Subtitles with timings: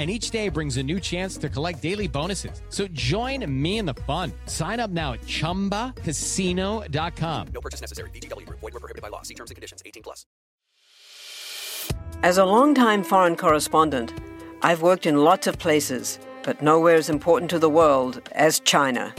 [0.00, 2.62] and each day brings a new chance to collect daily bonuses.
[2.70, 4.32] So join me in the fun.
[4.46, 7.48] Sign up now at ChumbaCasino.com.
[7.52, 8.08] No purchase necessary.
[8.10, 8.48] VGW.
[8.48, 9.20] Void were prohibited by law.
[9.20, 9.82] See terms and conditions.
[9.84, 10.24] 18 plus.
[12.22, 14.14] As a longtime foreign correspondent,
[14.62, 19.14] I've worked in lots of places, but nowhere as important to the world as China.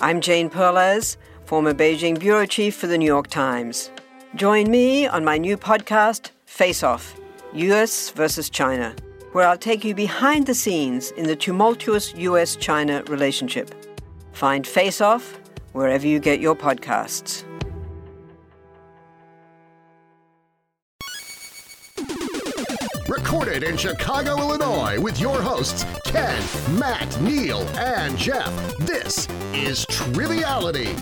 [0.00, 3.92] I'm Jane Perlez, former Beijing bureau chief for the New York Times.
[4.34, 7.14] Join me on my new podcast, Face Off:
[7.52, 8.96] US versus China
[9.36, 13.70] where I'll take you behind the scenes in the tumultuous US China relationship.
[14.32, 15.38] Find Face Off
[15.74, 17.44] wherever you get your podcasts.
[23.06, 26.42] Recorded in Chicago, Illinois, with your hosts, Ken,
[26.78, 28.50] Matt, Neil, and Jeff.
[28.78, 30.96] This is Triviality.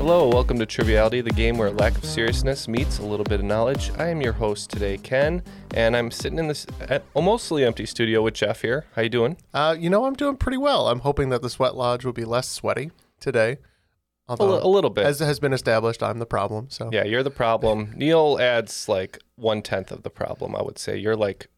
[0.00, 3.44] Hello, welcome to Triviality, the game where lack of seriousness meets a little bit of
[3.44, 3.90] knowledge.
[3.98, 5.42] I am your host today, Ken,
[5.74, 6.66] and I'm sitting in this
[7.14, 8.86] mostly empty studio with Jeff here.
[8.96, 9.36] How you doing?
[9.52, 10.88] Uh, you know, I'm doing pretty well.
[10.88, 13.58] I'm hoping that the sweat lodge will be less sweaty today.
[14.26, 15.04] A, li- a little bit.
[15.04, 16.70] As has been established, I'm the problem.
[16.70, 17.92] So yeah, you're the problem.
[17.94, 20.56] Neil adds like one tenth of the problem.
[20.56, 21.48] I would say you're like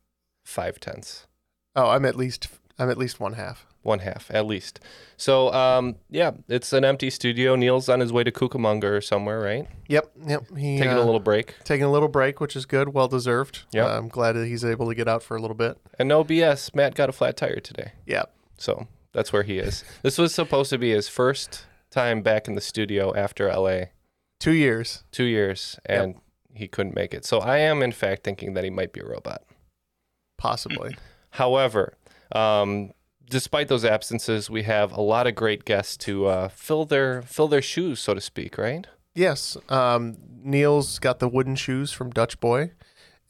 [0.44, 1.28] five tenths.
[1.76, 4.80] Oh, I'm at least I'm at least one half one half at least.
[5.16, 7.56] So um, yeah, it's an empty studio.
[7.56, 9.66] Neil's on his way to Cucamonga or somewhere, right?
[9.88, 10.42] Yep, yep.
[10.56, 11.54] He, taking uh, a little break.
[11.64, 13.62] Taking a little break, which is good, well deserved.
[13.72, 15.78] Yeah, uh, I'm glad that he's able to get out for a little bit.
[15.98, 17.92] And no BS, Matt got a flat tire today.
[18.06, 18.24] Yeah.
[18.56, 19.84] So that's where he is.
[20.02, 23.86] this was supposed to be his first time back in the studio after LA.
[24.40, 25.04] Two years.
[25.12, 26.22] Two years, and yep.
[26.54, 27.24] he couldn't make it.
[27.24, 29.42] So I am in fact thinking that he might be a robot.
[30.38, 30.96] Possibly.
[31.30, 31.96] However,
[32.32, 32.92] um,
[33.32, 37.48] despite those absences, we have a lot of great guests to uh, fill their fill
[37.48, 38.86] their shoes, so to speak, right?
[39.14, 39.56] Yes.
[39.68, 42.72] Um, Neil's got the wooden shoes from Dutch Boy,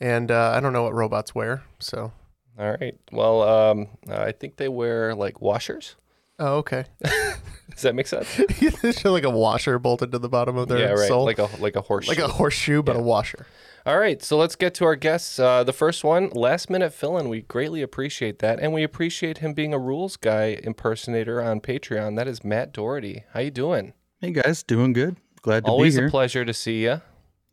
[0.00, 1.62] and uh, I don't know what robots wear.
[1.78, 2.12] So.
[2.58, 2.94] All right.
[3.10, 5.96] Well, um, I think they wear like washers.
[6.38, 6.84] Oh, okay.
[7.02, 8.28] Does that make sense?
[8.84, 11.08] It's like a washer bolted to the bottom of their yeah, right.
[11.08, 13.00] sole, like a like a horseshoe, like a horseshoe, but yeah.
[13.00, 13.46] a washer.
[13.84, 15.40] All right, so let's get to our guests.
[15.40, 17.28] Uh, the first one, last minute fill in.
[17.28, 22.14] We greatly appreciate that, and we appreciate him being a rules guy impersonator on Patreon.
[22.14, 23.24] That is Matt Doherty.
[23.32, 23.92] How you doing?
[24.20, 25.16] Hey guys, doing good.
[25.42, 26.02] Glad to Always be here.
[26.02, 27.02] Always a pleasure to see you.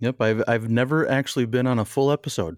[0.02, 2.58] Yep, I've I've never actually been on a full episode.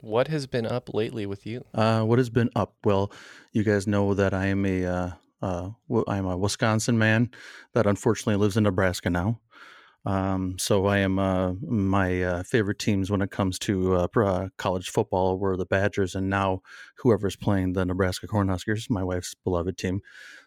[0.00, 1.66] What has been up lately with you?
[1.74, 2.76] Uh, what has been up?
[2.82, 3.12] Well,
[3.52, 5.10] you guys know that I am a uh,
[5.42, 5.68] uh,
[6.08, 7.30] I'm a Wisconsin man
[7.74, 9.38] that unfortunately lives in Nebraska now.
[10.04, 14.48] Um, so I am uh, my uh, favorite teams when it comes to uh, uh,
[14.58, 16.62] college football were the Badgers, and now
[16.98, 20.00] whoever's playing the Nebraska Cornhuskers, my wife's beloved team.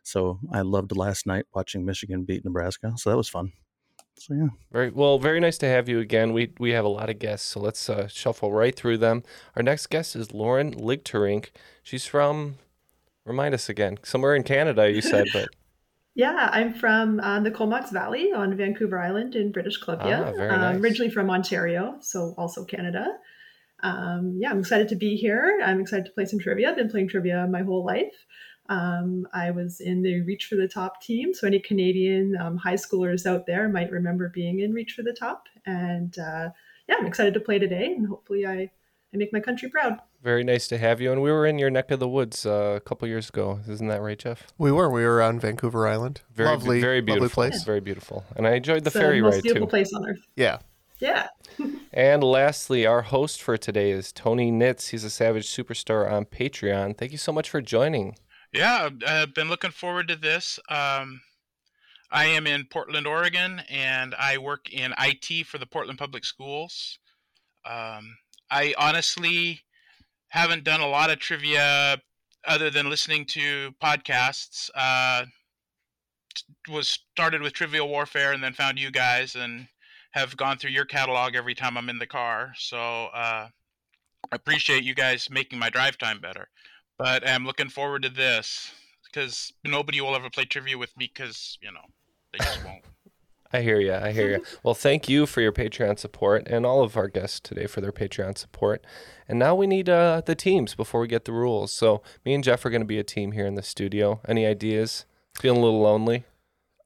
[0.04, 2.94] So I loved last night watching Michigan beat Nebraska.
[2.98, 3.54] So that was fun.
[4.18, 6.34] So yeah, very well, very nice to have you again.
[6.34, 9.24] We we have a lot of guests, so let's uh, shuffle right through them.
[9.56, 11.50] Our next guest is Lauren Ligterink.
[11.84, 12.56] She's from,
[13.26, 14.92] remind us again, somewhere in Canada.
[14.92, 15.50] You said, but.
[16.16, 20.34] Yeah, I'm from uh, the Comox Valley on Vancouver Island in British Columbia.
[20.38, 20.78] Ah, um, nice.
[20.78, 23.18] originally from Ontario, so also Canada.
[23.84, 25.62] Um, yeah, I'm excited to be here.
[25.64, 26.70] I'm excited to play some trivia.
[26.70, 28.16] I've been playing trivia my whole life.
[28.70, 32.76] Um, I was in the Reach for the Top team, so any Canadian um, high
[32.76, 35.48] schoolers out there might remember being in Reach for the Top.
[35.66, 36.50] And uh,
[36.88, 38.72] yeah, I'm excited to play today, and hopefully I,
[39.16, 40.00] I make my country proud.
[40.22, 41.12] Very nice to have you.
[41.12, 43.62] And we were in your neck of the woods uh, a couple years ago.
[43.68, 44.48] Isn't that right, Jeff?
[44.58, 44.90] We were.
[44.90, 46.22] We were on Vancouver Island.
[46.34, 47.64] Very, lovely, very beautiful lovely place.
[47.64, 48.26] Very beautiful.
[48.36, 49.70] And I enjoyed the it's ferry the most ride beautiful too.
[49.70, 50.20] place on earth.
[50.36, 50.58] Yeah.
[51.00, 51.30] Yeah.
[51.94, 54.90] and lastly, our host for today is Tony Nitz.
[54.90, 56.98] He's a Savage Superstar on Patreon.
[56.98, 58.16] Thank you so much for joining.
[58.52, 60.60] Yeah, I've been looking forward to this.
[60.70, 61.22] Um,
[62.12, 67.00] I am in Portland, Oregon, and I work in IT for the Portland Public Schools.
[67.66, 68.18] Um,
[68.50, 69.62] I honestly
[70.30, 72.02] haven't done a lot of trivia
[72.48, 74.70] other than listening to podcasts.
[74.76, 75.26] Uh,
[76.70, 79.68] was started with Trivial Warfare and then found you guys and
[80.12, 82.54] have gone through your catalog every time I'm in the car.
[82.58, 83.48] So uh,
[84.32, 86.50] I appreciate you guys making my drive time better.
[86.98, 88.72] But I'm looking forward to this
[89.04, 91.82] because nobody will ever play trivia with me because you know
[92.32, 92.84] they just won't.
[93.54, 93.94] I hear you.
[93.94, 94.44] I hear you.
[94.64, 97.92] Well, thank you for your Patreon support and all of our guests today for their
[97.92, 98.84] Patreon support.
[99.28, 101.72] And now we need uh, the teams before we get the rules.
[101.72, 104.20] So me and Jeff are going to be a team here in the studio.
[104.28, 105.06] Any ideas?
[105.40, 106.26] Feeling a little lonely?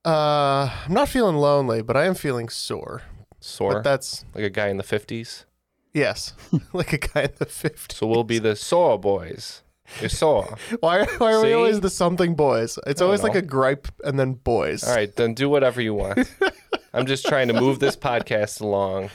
[0.06, 3.04] Uh, I'm not feeling lonely, but I am feeling sore.
[3.40, 3.76] Sore?
[3.76, 5.46] But that's like a guy in the 50s?
[5.94, 6.34] yes,
[6.74, 7.94] like a guy in the 50s.
[7.94, 9.64] So we'll be the sore boys.
[10.00, 10.58] You're sore.
[10.80, 12.78] Why, why are we always the something boys?
[12.88, 14.84] It's always like a gripe and then boys.
[14.84, 16.32] All right, then do whatever you want.
[16.94, 19.10] I'm just trying to move this podcast along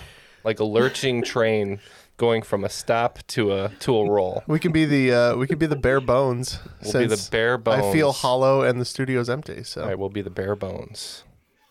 [0.44, 1.81] like a lurching train
[2.17, 4.43] going from a stop to a to a roll.
[4.47, 6.61] We can be the uh, we can be the bare bones.
[6.82, 9.65] We'll be the bare I feel hollow and the studio's empty.
[9.65, 11.25] So All right, we'll be the bare bones.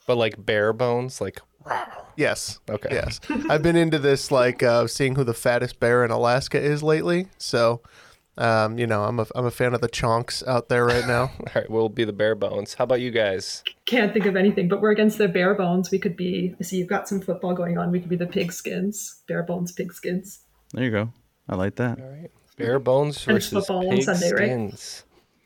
[0.05, 1.39] But like bare bones, like
[2.17, 2.89] yes, okay.
[2.91, 3.21] yes.
[3.49, 7.27] I've been into this like uh, seeing who the fattest bear in Alaska is lately.
[7.37, 7.81] So,
[8.37, 11.21] um, you know, I'm a I'm a fan of the chonks out there right now.
[11.39, 12.73] All right, we'll be the bare bones.
[12.75, 13.63] How about you guys?
[13.85, 15.91] Can't think of anything, but we're against the bare bones.
[15.91, 16.55] We could be.
[16.59, 17.91] I see you've got some football going on.
[17.91, 19.21] We could be the pigskins.
[19.27, 20.39] Bare bones, pigskins.
[20.73, 21.13] There you go.
[21.47, 21.99] I like that.
[21.99, 22.31] All right.
[22.57, 25.03] Bare bones And it's versus football on pig Sunday, right?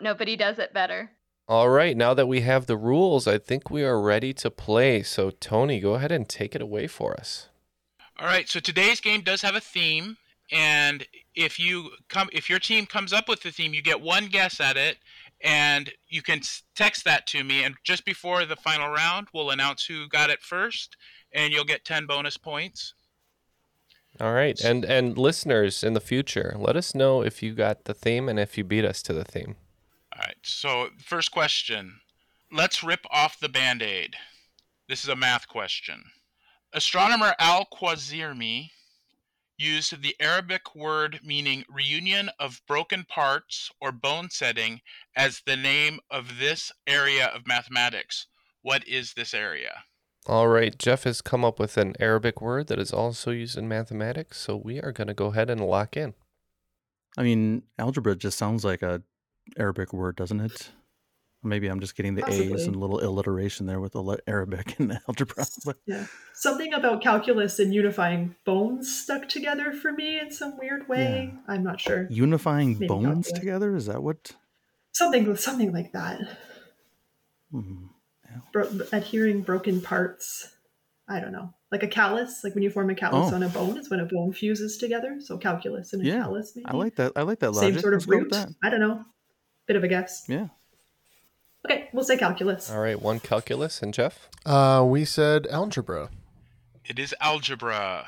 [0.00, 1.10] Nobody does it better.
[1.48, 5.04] All right, now that we have the rules, I think we are ready to play.
[5.04, 7.48] So, Tony, go ahead and take it away for us.
[8.18, 10.16] All right, so today's game does have a theme,
[10.50, 14.26] and if you come, if your team comes up with the theme, you get one
[14.26, 14.96] guess at it,
[15.40, 16.40] and you can
[16.74, 17.62] text that to me.
[17.62, 20.96] And just before the final round, we'll announce who got it first,
[21.30, 22.94] and you'll get ten bonus points.
[24.18, 27.94] All right, and and listeners in the future, let us know if you got the
[27.94, 29.56] theme and if you beat us to the theme.
[30.16, 32.00] All right, so first question.
[32.50, 34.14] Let's rip off the band aid.
[34.88, 36.04] This is a math question.
[36.72, 38.70] Astronomer Al Khwarizmi
[39.58, 44.80] used the Arabic word meaning reunion of broken parts or bone setting
[45.14, 48.26] as the name of this area of mathematics.
[48.62, 49.82] What is this area?
[50.26, 53.68] All right, Jeff has come up with an Arabic word that is also used in
[53.68, 56.14] mathematics, so we are going to go ahead and lock in.
[57.18, 59.02] I mean, algebra just sounds like a
[59.56, 60.70] Arabic word, doesn't it?
[61.42, 64.90] Maybe I'm just getting the A's and a little alliteration there with the Arabic and
[64.90, 65.46] the algebra.
[65.86, 66.06] Yeah.
[66.34, 71.32] Something about calculus and unifying bones stuck together for me in some weird way.
[71.46, 72.08] I'm not sure.
[72.10, 73.32] unifying Maybe bones calculus.
[73.32, 74.32] together is that what?
[74.92, 76.18] Something something like that.
[77.52, 77.86] Hmm.
[78.52, 80.52] Bro- adhering broken parts.
[81.08, 81.54] I don't know.
[81.70, 83.36] Like a callus, like when you form a callus Oh.
[83.36, 85.18] on a bone, it's when a bone fuses together.
[85.20, 86.66] So calculus and a Yeah, callus, maybe.
[86.66, 87.12] I like that.
[87.14, 87.74] I like that logic.
[87.74, 88.34] Same sort Let's of root.
[88.64, 89.04] I don't know.
[89.66, 90.24] Bit of a guess.
[90.28, 90.48] Yeah.
[91.64, 92.70] Okay, we'll say calculus.
[92.70, 94.28] All right, one calculus and Jeff.
[94.44, 96.10] Uh, we said algebra.
[96.84, 98.06] It is algebra.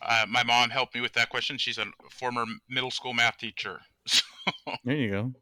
[0.00, 1.58] Uh, my mom helped me with that question.
[1.58, 3.80] She's a former middle school math teacher.
[4.82, 5.32] There you go.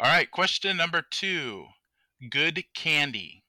[0.00, 1.66] All right, question number two
[2.28, 3.44] Good candy.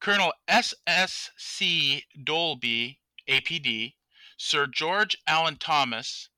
[0.00, 2.04] Colonel S.S.C.
[2.22, 3.94] Dolby, APD,
[4.36, 6.28] Sir George Alan Thomas,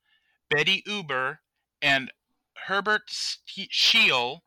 [0.51, 1.41] Betty Uber,
[1.83, 2.13] and
[2.67, 4.45] Herbert Ste- Scheel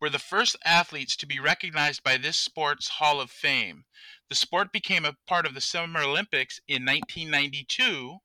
[0.00, 3.84] were the first athletes to be recognized by this sport's Hall of Fame.
[4.28, 8.18] The sport became a part of the Summer Olympics in 1992,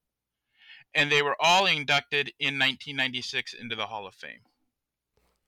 [0.93, 4.41] and they were all inducted in 1996 into the Hall of Fame.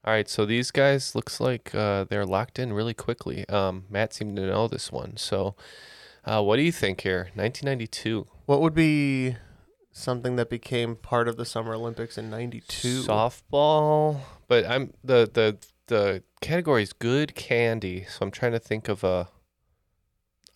[0.05, 3.47] All right, so these guys looks like uh, they're locked in really quickly.
[3.47, 5.15] Um, Matt seemed to know this one.
[5.15, 5.55] So,
[6.25, 7.29] uh, what do you think here?
[7.35, 8.27] 1992.
[8.45, 9.37] What would be
[9.93, 13.03] something that became part of the Summer Olympics in '92?
[13.03, 14.19] Softball,
[14.49, 15.57] but I'm the the
[15.87, 18.03] the category is good candy.
[18.05, 19.29] So I'm trying to think of a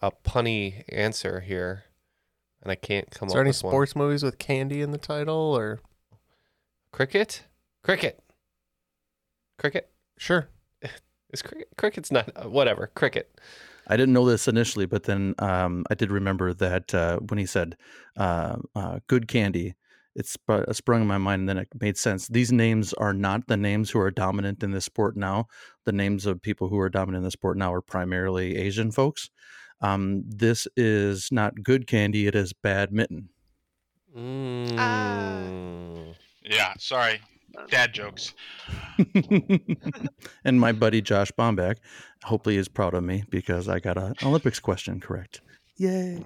[0.01, 1.85] a punny answer here,
[2.61, 3.71] and I can't come Is up there any with one.
[3.71, 5.79] sports movies with candy in the title, or
[6.91, 7.43] Cricket,
[7.83, 8.23] cricket,
[9.57, 9.89] cricket.
[10.17, 10.49] sure?
[11.33, 11.67] Is cricket?
[11.77, 12.87] Cricket's not uh, whatever.
[12.95, 13.39] Cricket.
[13.87, 17.45] I didn't know this initially, but then um, I did remember that uh, when he
[17.45, 17.77] said
[18.17, 19.75] uh, uh, "good candy,"
[20.15, 22.27] it sp- sprung in my mind, and then it made sense.
[22.27, 25.47] These names are not the names who are dominant in this sport now.
[25.85, 29.29] The names of people who are dominant in the sport now are primarily Asian folks.
[29.79, 33.29] Um, this is not good candy; it is badminton.
[34.15, 34.77] Mm.
[36.43, 37.21] Yeah, sorry.
[37.69, 38.33] Dad jokes.
[40.45, 41.77] and my buddy Josh Bombeck,
[42.23, 45.41] hopefully, is proud of me because I got an Olympics question correct.
[45.77, 46.23] Yay!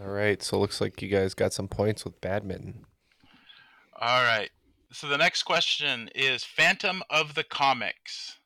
[0.00, 2.84] All right, so it looks like you guys got some points with badminton.
[4.00, 4.50] All right.
[4.92, 8.38] So the next question is Phantom of the Comics.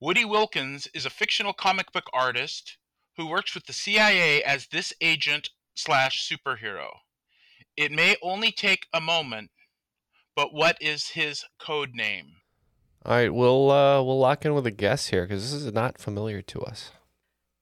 [0.00, 2.76] Woody Wilkins is a fictional comic book artist
[3.16, 6.88] who works with the CIA as this agent slash superhero.
[7.76, 9.50] It may only take a moment,
[10.36, 12.26] but what is his code name?
[13.04, 15.98] All right, we'll uh, we'll lock in with a guess here because this is not
[15.98, 16.92] familiar to us.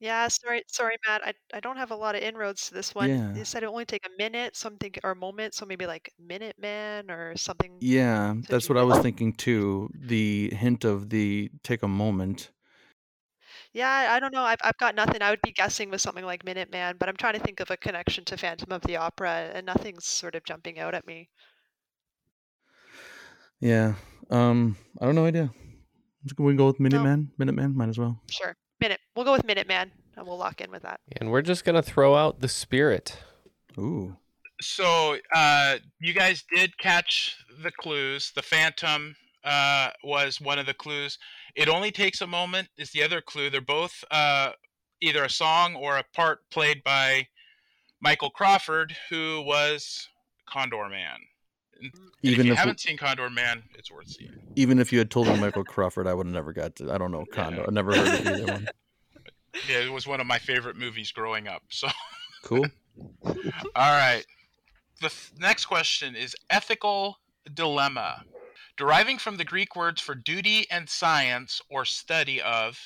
[0.00, 1.22] Yeah, sorry, sorry, Matt.
[1.24, 3.08] I, I don't have a lot of inroads to this one.
[3.08, 3.34] Yeah.
[3.34, 5.86] You said it only take a minute, so I'm thinking, or a moment, so maybe
[5.86, 7.78] like Minute Man or something.
[7.80, 9.88] Yeah, that's do what I was thinking too.
[9.94, 12.50] The hint of the take a moment.
[13.72, 14.42] Yeah, I- I don't know.
[14.42, 15.22] I've, I've got nothing.
[15.22, 17.70] I would be guessing with something like Minute Man, but I'm trying to think of
[17.70, 21.28] a connection to Phantom of the Opera, and nothing's sort of jumping out at me.
[23.64, 23.94] Yeah.
[24.30, 25.50] Um, I don't know idea.
[26.22, 27.28] Let's go- We can go with Minuteman.
[27.40, 28.20] Minuteman, might as well.
[28.30, 28.54] Sure.
[28.80, 29.00] Minute.
[29.16, 31.00] We'll go with Minute Man, and we'll lock in with that.
[31.16, 33.16] And we're just gonna throw out the spirit.
[33.78, 34.16] Ooh.
[34.60, 38.32] So uh, you guys did catch the clues.
[38.36, 41.18] The Phantom uh, was one of the clues.
[41.56, 43.48] It only takes a moment is the other clue.
[43.48, 44.50] They're both uh,
[45.00, 47.26] either a song or a part played by
[48.02, 50.06] Michael Crawford, who was
[50.48, 51.16] Condorman.
[52.22, 54.32] Even if you if- haven't seen Condorman, it's worth seeing.
[54.56, 56.92] Even if you had told me Michael Crawford, I would have never got to.
[56.92, 57.64] I don't know Condo.
[57.66, 58.68] I never heard of either one.
[59.68, 61.62] Yeah, it was one of my favorite movies growing up.
[61.68, 61.86] So,
[62.42, 62.66] Cool.
[63.24, 63.32] all
[63.76, 64.24] right.
[65.00, 67.18] The th- next question is ethical
[67.54, 68.24] dilemma.
[68.76, 72.76] Deriving from the Greek words for duty and science or study of,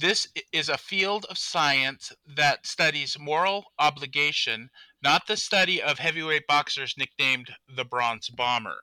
[0.00, 4.68] this is a field of science that studies moral obligation,
[5.02, 8.80] not the study of heavyweight boxers nicknamed the Bronze Bomber.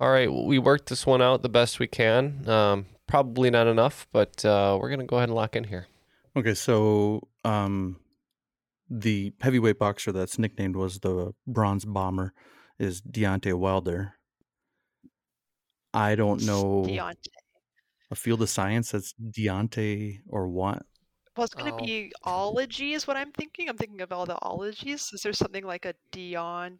[0.00, 2.48] All right, we worked this one out the best we can.
[2.48, 5.86] Um, probably not enough, but uh, we're gonna go ahead and lock in here.
[6.36, 8.00] Okay, so um,
[8.88, 12.32] the heavyweight boxer that's nicknamed was the Bronze Bomber
[12.78, 14.14] is Deontay Wilder.
[15.94, 17.28] I don't know Deontay.
[18.10, 20.82] a field of science that's Deontay or what.
[21.36, 21.84] Well, it's going to Oh.
[21.84, 23.68] be ology, is what I'm thinking.
[23.68, 25.10] I'm thinking of all the ologies.
[25.14, 26.76] Is there something like a deontology?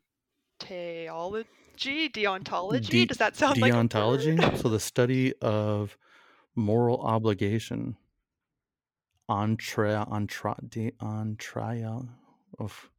[1.78, 2.88] Deontology?
[2.90, 4.58] De- Does that sound like deontology?
[4.62, 5.96] so the study of
[6.54, 7.96] moral obligation.
[9.30, 10.92] Entra, entra, de.
[12.58, 12.90] Of,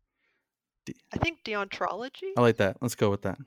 [1.13, 2.31] I think deontology.
[2.35, 2.77] I like that.
[2.81, 3.37] Let's go with that.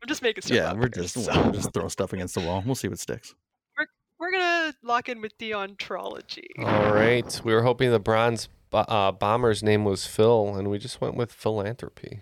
[0.00, 2.40] I'm just making stuff Yeah, up we're just so- we're just throw stuff against the
[2.42, 2.62] wall.
[2.64, 3.34] We'll see what sticks.
[4.18, 6.46] We're gonna lock in with deontology.
[6.58, 11.00] All right, we were hoping the bronze uh, bomber's name was Phil, and we just
[11.00, 12.20] went with philanthropy.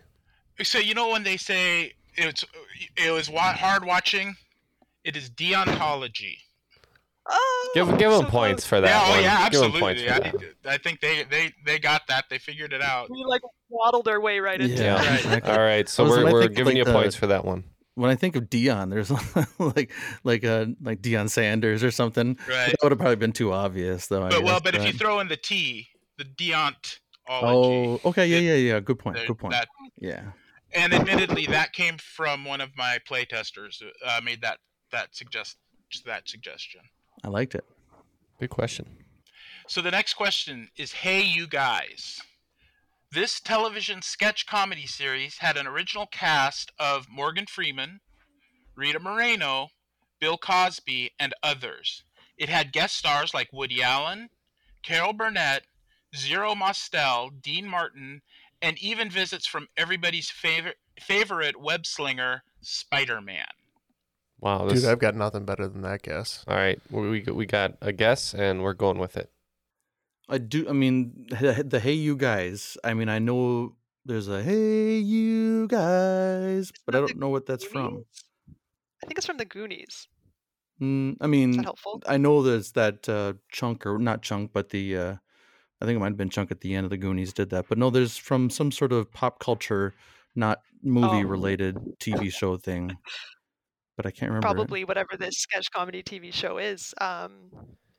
[0.63, 2.45] So you know when they say it's
[2.97, 4.37] it was wa- hard watching,
[5.05, 6.39] it is deontology.
[7.29, 9.19] Oh, Give give them points for that yeah, one.
[9.19, 10.31] oh yeah, Give 'em points absolutely.
[10.31, 10.75] for I, that.
[10.75, 12.27] I think they, they they got that.
[12.31, 13.11] They figured it out.
[13.11, 15.07] We like waddled our way right into Yeah, it.
[15.09, 15.15] Right.
[15.19, 15.53] exactly.
[15.53, 17.65] All right, so Listen, we're we're think, giving like, you the- points for that one.
[17.97, 19.11] When I think of Dion, there's
[19.59, 19.91] like
[20.23, 22.39] like uh like Deion Sanders or something.
[22.49, 22.67] Right.
[22.69, 24.23] That would have probably been too obvious, though.
[24.23, 25.89] I But well, guess, but if you throw in the T,
[26.19, 26.99] the deontology,
[27.31, 28.81] oh, okay, yeah, yeah, yeah.
[28.81, 29.17] Good point.
[29.17, 29.53] there- Good point.
[29.53, 30.23] that Yeah.
[30.75, 33.83] and admittedly that came from one of my playtesters.
[34.05, 34.59] Uh, made that
[34.93, 35.57] that suggest
[36.05, 36.83] that suggestion.
[37.25, 37.65] I liked it.
[38.39, 38.87] Good question.
[39.69, 42.21] So the next question is Hey You Guys.
[43.13, 48.01] This television sketch comedy series had an original cast of Morgan Freeman,
[48.75, 49.69] Rita Moreno,
[50.21, 52.03] Bill Cosby, and others.
[52.37, 54.29] It had guest stars like Woody Allen,
[54.83, 55.63] Carol Burnett,
[56.15, 58.23] Zero Mostel, Dean Martin,
[58.61, 63.47] and even visits from everybody's favorite favorite web slinger, Spider-Man.
[64.41, 66.45] Wow, this, Dude, I've got nothing better than that guess.
[66.49, 69.31] all right, we we we got a guess, and we're going with it.
[70.29, 70.69] I do.
[70.69, 72.77] I mean, the, the Hey You Guys.
[72.83, 77.65] I mean, I know there's a Hey You Guys, but I don't know what that's
[77.65, 78.05] from.
[79.03, 80.09] I think it's from the Goonies.
[80.81, 82.03] Mm, I mean, helpful?
[82.07, 85.15] I know there's that uh, chunk or not chunk, but the uh,
[85.81, 87.67] I think it might have been chunk at the end of the Goonies did that.
[87.69, 89.95] But no, there's from some sort of pop culture,
[90.35, 91.29] not movie Oh.
[91.29, 92.97] related TV show thing.
[93.97, 94.49] But I can't remember.
[94.49, 94.55] it.
[94.55, 96.93] Probably whatever this sketch comedy TV show is.
[97.01, 97.51] Um,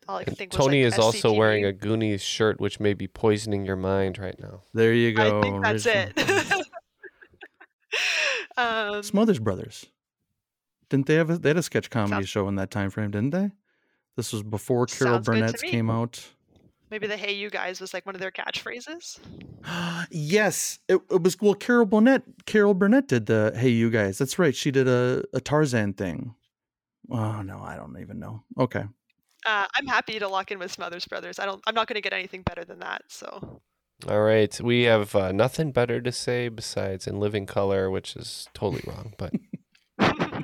[0.08, 2.80] all I could And think was Tony like is also wearing a Goonies shirt, which
[2.80, 4.62] may be poisoning your mind right now.
[4.74, 5.40] There you go.
[5.40, 6.68] I think that's original- it.
[8.58, 9.86] um, Smothers Brothers.
[10.90, 13.12] Didn't they have a, they had a sketch comedy Sounds- show in that time frame?
[13.12, 13.52] Didn't they?
[14.16, 16.26] This was before Carol Sounds Burnett's came out.
[16.90, 19.20] Maybe the "Hey you guys" was like one of their catchphrases.
[20.10, 21.54] yes, it, it was well.
[21.54, 22.24] Carol Burnett.
[22.46, 24.56] Carol Burnett did the "Hey, you guys." That's right.
[24.56, 26.34] She did a, a Tarzan thing.
[27.12, 28.44] Oh no, I don't even know.
[28.58, 28.86] Okay.
[29.48, 31.39] Uh, I'm happy to lock in with Smothers Brothers.
[31.39, 31.62] I don't.
[31.66, 33.04] I'm not going to get anything better than that.
[33.08, 33.62] So
[34.08, 38.50] All right, we have uh, nothing better to say besides "In Living Color," which is
[38.54, 39.13] totally wrong.
[39.18, 39.34] But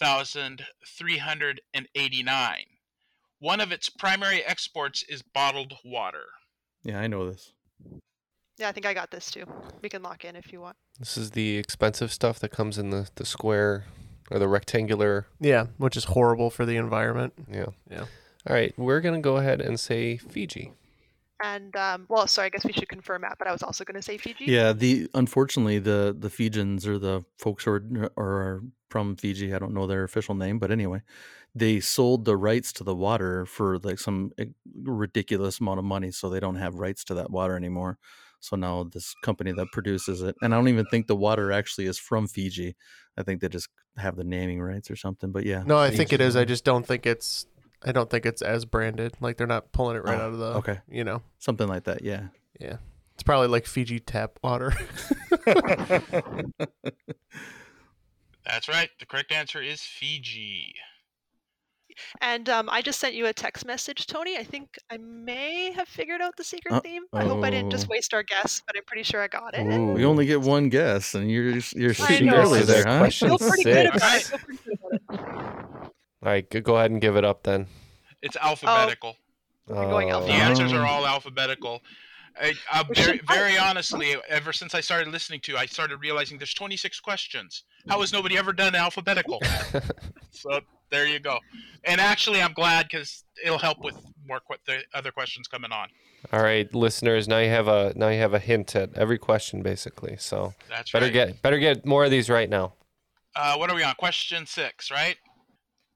[0.00, 2.56] 894,389.
[3.38, 6.24] One of its primary exports is bottled water.
[6.82, 7.52] Yeah, I know this.
[8.58, 9.44] yeah, I think I got this too.
[9.82, 10.76] We can lock in if you want.
[10.98, 13.86] This is the expensive stuff that comes in the, the square
[14.30, 15.26] or the rectangular.
[15.40, 17.32] Yeah, which is horrible for the environment.
[17.50, 17.66] Yeah.
[17.90, 18.04] Yeah.
[18.46, 20.72] All right, we're gonna go ahead and say Fiji.
[21.42, 23.36] And um, well, sorry, I guess we should confirm that.
[23.38, 24.44] But I was also going to say Fiji.
[24.44, 27.82] Yeah, the unfortunately the the Fijians or the folks who are,
[28.18, 31.02] are from Fiji, I don't know their official name, but anyway,
[31.54, 34.46] they sold the rights to the water for like some eh,
[34.82, 37.98] ridiculous amount of money, so they don't have rights to that water anymore.
[38.40, 41.86] So now this company that produces it, and I don't even think the water actually
[41.86, 42.74] is from Fiji.
[43.16, 45.30] I think they just have the naming rights or something.
[45.32, 46.36] But yeah, No, I think it is.
[46.36, 47.46] I just don't think it's.
[47.82, 49.14] I don't think it's as branded.
[49.20, 50.46] Like they're not pulling it right Oh, out of the.
[50.54, 50.78] okay.
[50.90, 51.22] You know.
[51.38, 52.02] something like that.
[52.02, 52.28] Yeah.
[52.58, 52.76] Yeah.
[53.14, 54.72] It's probably like Fiji tap water.
[58.50, 58.90] That's right.
[58.98, 60.74] The correct answer is Fiji.
[62.20, 64.36] And um, I just sent you a text message, Tony.
[64.38, 67.02] I think I may have figured out the secret Uh, theme.
[67.12, 67.90] I hope I didn't just oh.
[67.90, 69.66] waste our guess, but I'm pretty sure I got it.
[69.66, 72.98] Ooh, we only get one guess, and you're just- you're I shooting early there, huh?
[72.98, 73.96] question Feel pretty six.
[73.96, 74.22] about it.
[74.22, 75.82] Feel pretty good about it.
[75.82, 75.92] All
[76.22, 77.66] right, go- go ahead and give it up then.
[78.22, 79.16] It's alphabetical.
[79.66, 80.22] We're going The Oh.
[80.26, 81.82] answers are all alphabetical.
[82.40, 86.38] I, I We very, very honestly, ever since I started listening to, I started realizing
[86.38, 87.64] there's 26 questions.
[87.88, 89.40] How has nobody ever done alphabetical?
[90.30, 91.38] so there you go.
[91.84, 95.88] And actually, I'm glad because it'll help with more que- the other questions coming on.
[96.32, 97.28] All right, listeners.
[97.28, 100.16] Now you have a now you have a hint at every question, basically.
[100.18, 101.12] So That's better right.
[101.12, 102.74] get better get more of these right now.
[103.34, 103.94] Uh, what are we on?
[103.94, 105.16] Question six, right?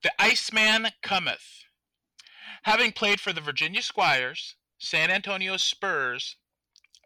[0.02, 1.64] The Iceman cometh.
[2.62, 6.36] Having played for the Virginia Squires, San Antonio Spurs,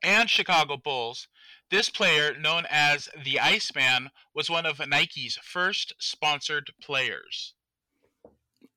[0.03, 1.29] and Chicago Bulls,
[1.71, 7.55] this player, known as the Iceman, was one of Nike's first sponsored players.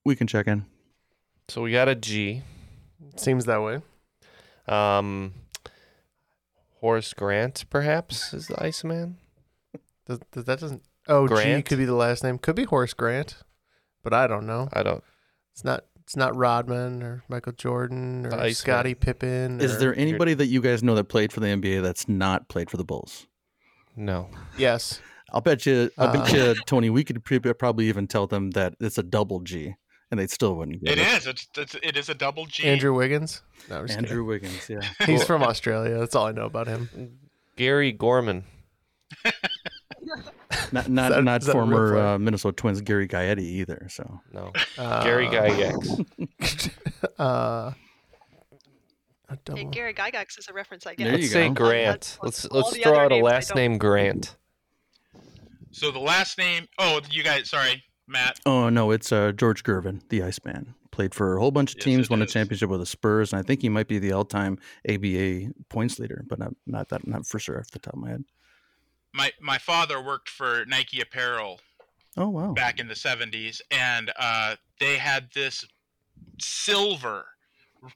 [0.05, 0.65] We can check in.
[1.47, 2.43] So we got a G.
[3.15, 3.81] Seems that way.
[4.67, 5.33] Um,
[6.79, 9.17] Horace Grant, perhaps, is the Iceman.
[10.05, 10.83] Does, does that doesn't?
[11.07, 12.37] Oh, G could be the last name.
[12.37, 13.37] Could be Horace Grant,
[14.03, 14.69] but I don't know.
[14.73, 15.03] I don't.
[15.53, 15.85] It's not.
[16.11, 18.53] It's not Rodman or Michael Jordan or Iceman.
[18.53, 19.61] Scottie Pippen.
[19.61, 22.49] Is or- there anybody that you guys know that played for the NBA that's not
[22.49, 23.27] played for the Bulls?
[23.95, 24.29] No.
[24.57, 24.99] Yes.
[25.31, 25.89] I'll bet you.
[25.97, 26.89] I bet Uh, you, Tony.
[26.89, 27.23] We could
[27.57, 29.73] probably even tell them that it's a double G,
[30.11, 31.07] and they still wouldn't get It it.
[31.17, 31.27] is.
[31.27, 32.65] It's, it's, it is a double G.
[32.65, 33.41] Andrew Wiggins?
[33.69, 34.67] No, I'm just Andrew Wiggins.
[34.67, 34.81] Yeah.
[34.99, 35.15] kidding.
[35.15, 35.97] He's from Australia.
[35.97, 37.19] That's all I know about him.
[37.55, 38.43] Gary Gorman.
[40.73, 43.87] Not not that- not is that a real former uh, Minnesota Twins Gary Gaetti either.
[43.89, 44.51] So No.
[44.77, 46.71] Uh, Gary Gygax.
[47.19, 47.71] uh,
[49.55, 49.63] Hey.
[49.63, 51.05] Gary Gygax is a reference I get.
[51.05, 51.53] There Let's say go.
[51.53, 52.17] Grant.
[52.21, 54.35] Let's let's other throw out a last name Grant.
[55.71, 56.67] So the last name.
[56.77, 57.49] Oh, you guys.
[57.49, 58.39] Sorry, Matt.
[58.45, 60.75] Oh no, it's uh, George Gervin, the Iceman.
[60.91, 63.31] Played for a whole bunch of Yes, teams, it won a championship with the Spurs,
[63.31, 67.07] and I think he might be the all-time ABA points leader, but not not that
[67.07, 68.25] not for sure off the top of my head.
[69.13, 71.59] My my father worked for Nike Apparel
[72.17, 75.65] Oh wow, back in the 70s and uh, they had this
[76.39, 77.25] silver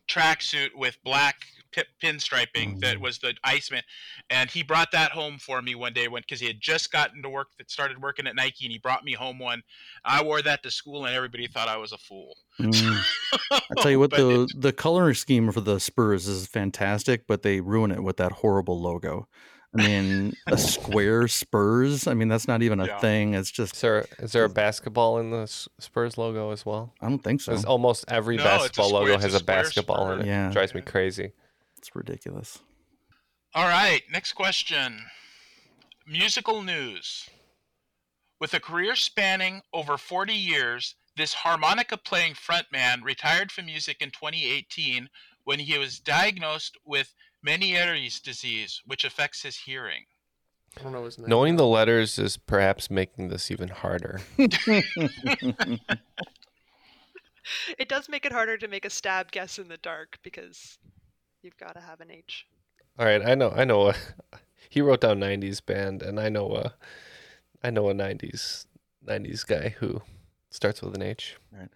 [0.09, 1.35] tracksuit with black
[1.71, 3.83] pip pinstriping that was the Iceman
[4.29, 7.21] and he brought that home for me one day when because he had just gotten
[7.21, 9.61] to work that started working at Nike and he brought me home one
[10.05, 12.97] I wore that to school and everybody thought I was a fool Mm.
[13.51, 17.41] I tell you what, the it- the color scheme for the Spurs is fantastic, but
[17.43, 19.27] they ruin it with that horrible logo.
[19.77, 22.07] I mean, a square Spurs.
[22.07, 22.99] I mean, that's not even a Yeah.
[22.99, 23.33] thing.
[23.33, 25.47] It's just Is there is there a basketball in the
[25.79, 26.93] Spurs logo as well?
[27.01, 27.51] I don't think so.
[27.51, 30.21] There's almost every No, basketball square- logo it's a has a, square basketball in it.
[30.21, 30.27] Spurs.
[30.27, 30.49] Yeah.
[30.51, 31.31] drives me crazy.
[31.77, 32.59] It's ridiculous.
[33.53, 35.05] All right, next question.
[36.05, 37.29] Musical news.
[38.39, 44.11] With a career spanning over 40 years, this harmonica playing frontman retired from music in
[44.11, 45.09] 2018
[45.45, 47.13] when he was diagnosed with
[47.45, 50.03] Meniere's disease, which affects his hearing.
[50.77, 51.29] I don't know his name.
[51.29, 54.21] Knowing the letters is perhaps making this even harder.
[57.77, 60.79] It does make it harder to make a stab guess in the dark because
[61.43, 62.47] you've got to have an H.
[62.97, 63.89] All right, I know, I know.
[63.89, 63.95] A,
[64.69, 66.73] he wrote down '90s band, and I know a,
[67.63, 68.65] I know a '90s
[69.07, 70.01] '90s guy who
[70.49, 71.35] starts with an H.
[71.51, 71.69] Right.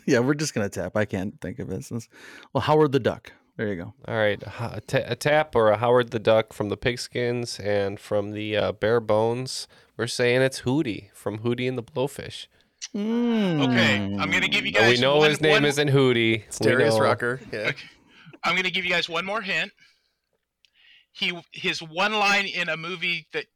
[0.06, 0.96] yeah, we're just gonna tap.
[0.96, 1.84] I can't think of it.
[1.84, 2.08] Since-
[2.52, 3.32] Well, Howard the Duck.
[3.58, 3.92] There you go.
[4.06, 6.76] All right, a, ho- a ta- a tap or a Howard the Duck from the
[6.76, 9.66] Pigskins and from the uh, Bare Bones.
[9.96, 12.46] We're saying it's Hootie from Hootie and the Blowfish.
[12.94, 15.88] Okay, I'm going to give you And guys we know one, his name one- isn't
[15.90, 16.44] Hootie.
[16.46, 17.40] It's We Darius know- Rucker.
[17.52, 17.72] Yeah.
[18.44, 19.72] I'm going to give you guys one more hint.
[21.10, 23.46] He his one line in a movie that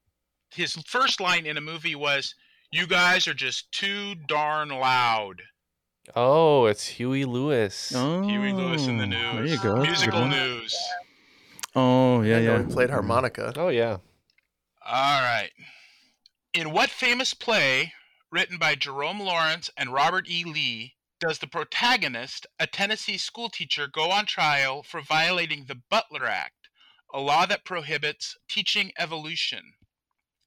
[0.50, 2.34] his first line in a movie was
[2.72, 5.40] you guys are just too darn loud.
[6.16, 7.92] Oh, it's Huey Lewis.
[7.94, 9.34] Oh, Huey Lewis in the news.
[9.34, 9.76] There you go.
[9.76, 10.76] That's Musical news.
[11.74, 12.58] Oh yeah, I uh, yeah.
[12.66, 13.52] he played harmonica.
[13.56, 13.98] Oh yeah.
[14.84, 15.50] All right.
[16.52, 17.92] In what famous play,
[18.30, 20.44] written by Jerome Lawrence and Robert E.
[20.44, 26.68] Lee, does the protagonist, a Tennessee schoolteacher, go on trial for violating the Butler Act,
[27.14, 29.74] a law that prohibits teaching evolution?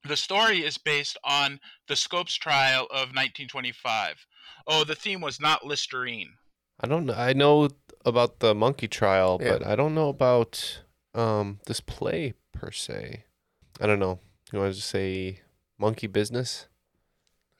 [0.04, 4.28] The story is based on the Scopes trial of 1925.
[4.68, 6.34] Oh, the theme was not Listerine.
[6.80, 7.14] I don't know.
[7.14, 7.70] I know
[8.06, 9.54] about the monkey trial, Yeah.
[9.54, 10.82] but I don't know about
[11.14, 13.26] um this play per se.
[13.80, 14.20] I don't know.
[14.52, 15.42] You want to say
[15.80, 16.68] monkey business?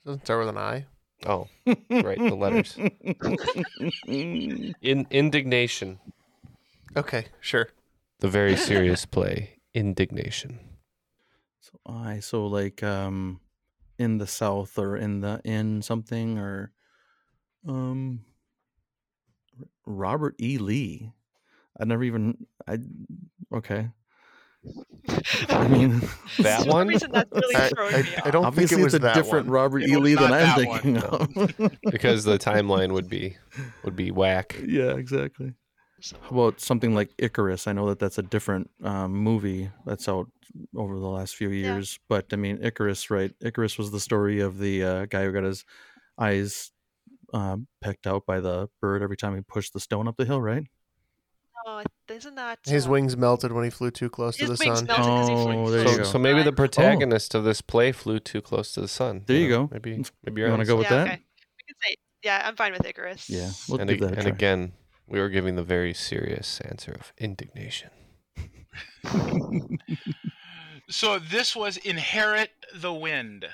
[0.04, 0.86] Doesn't start with an I.
[1.26, 1.48] Oh,
[1.90, 2.78] right, the letters.
[4.06, 5.98] In indignation,
[6.96, 7.68] Okay, sure.
[8.20, 10.60] the very serious play, indignation.
[11.60, 13.40] So I so like um
[13.98, 16.70] in the south or in the in something or
[17.66, 18.20] um
[19.86, 20.58] Robert E.
[20.58, 21.12] Lee.
[21.80, 22.78] I never even I
[23.52, 23.90] okay.
[25.50, 26.02] I mean
[26.38, 26.88] That one?
[26.88, 28.32] reason that's really I, throwing I, me I off.
[28.32, 29.54] don't obviously think it was it's a that different one.
[29.54, 29.96] Robert It E.
[29.96, 31.80] Lee than I'm that thinking of.
[31.90, 33.36] Because the timeline would be
[33.84, 34.56] would be whack.
[34.66, 35.54] yeah, exactly.
[36.22, 37.66] How about something like Icarus?
[37.66, 40.28] I know that that's a different um, movie that's out
[40.76, 41.74] over the last few Yeah.
[41.74, 43.32] years, but I mean, Icarus, right?
[43.40, 45.64] Icarus was the story of the uh, guy who got his
[46.18, 46.70] eyes
[47.32, 50.40] uh, pecked out by the bird every time he pushed the stone up the hill,
[50.40, 50.64] right?
[51.68, 54.86] Oh, isn't that His uh, wings melted when he flew too close to the sun.
[54.86, 56.02] melted 'cause he flew Oh, there you So, go.
[56.04, 56.56] so maybe the Right.
[56.56, 59.24] protagonist of this play flew too close to the sun.
[59.26, 59.66] There you know?
[59.66, 59.70] go.
[59.72, 61.08] Maybe maybe you wanna go with yeah, that?
[61.08, 61.22] Okay.
[61.56, 63.28] We can say, yeah, I'm fine with Icarus.
[63.28, 64.30] Yeah, we'll and, give ag- that a and try.
[64.36, 64.72] again,
[65.08, 67.90] we were giving the very serious answer of indignation.
[70.88, 73.44] So this was Inherit the Wind.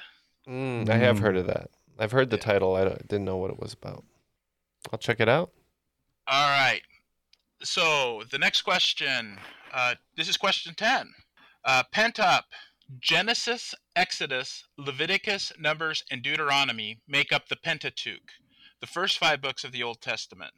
[0.47, 1.71] Mm, I have heard of that.
[1.99, 2.75] I've heard the title.
[2.77, 4.05] I didn't know what it was about.
[4.93, 5.51] I'll check it out.
[6.27, 6.83] All right.
[7.63, 9.39] So the next question.
[9.73, 11.13] Uh, this is question ten.
[11.65, 12.47] Uh, pent up.
[12.99, 18.33] Genesis, Exodus, Leviticus, Numbers, and Deuteronomy make up the Pentateuch,
[18.81, 20.53] the first five books of the Old Testament.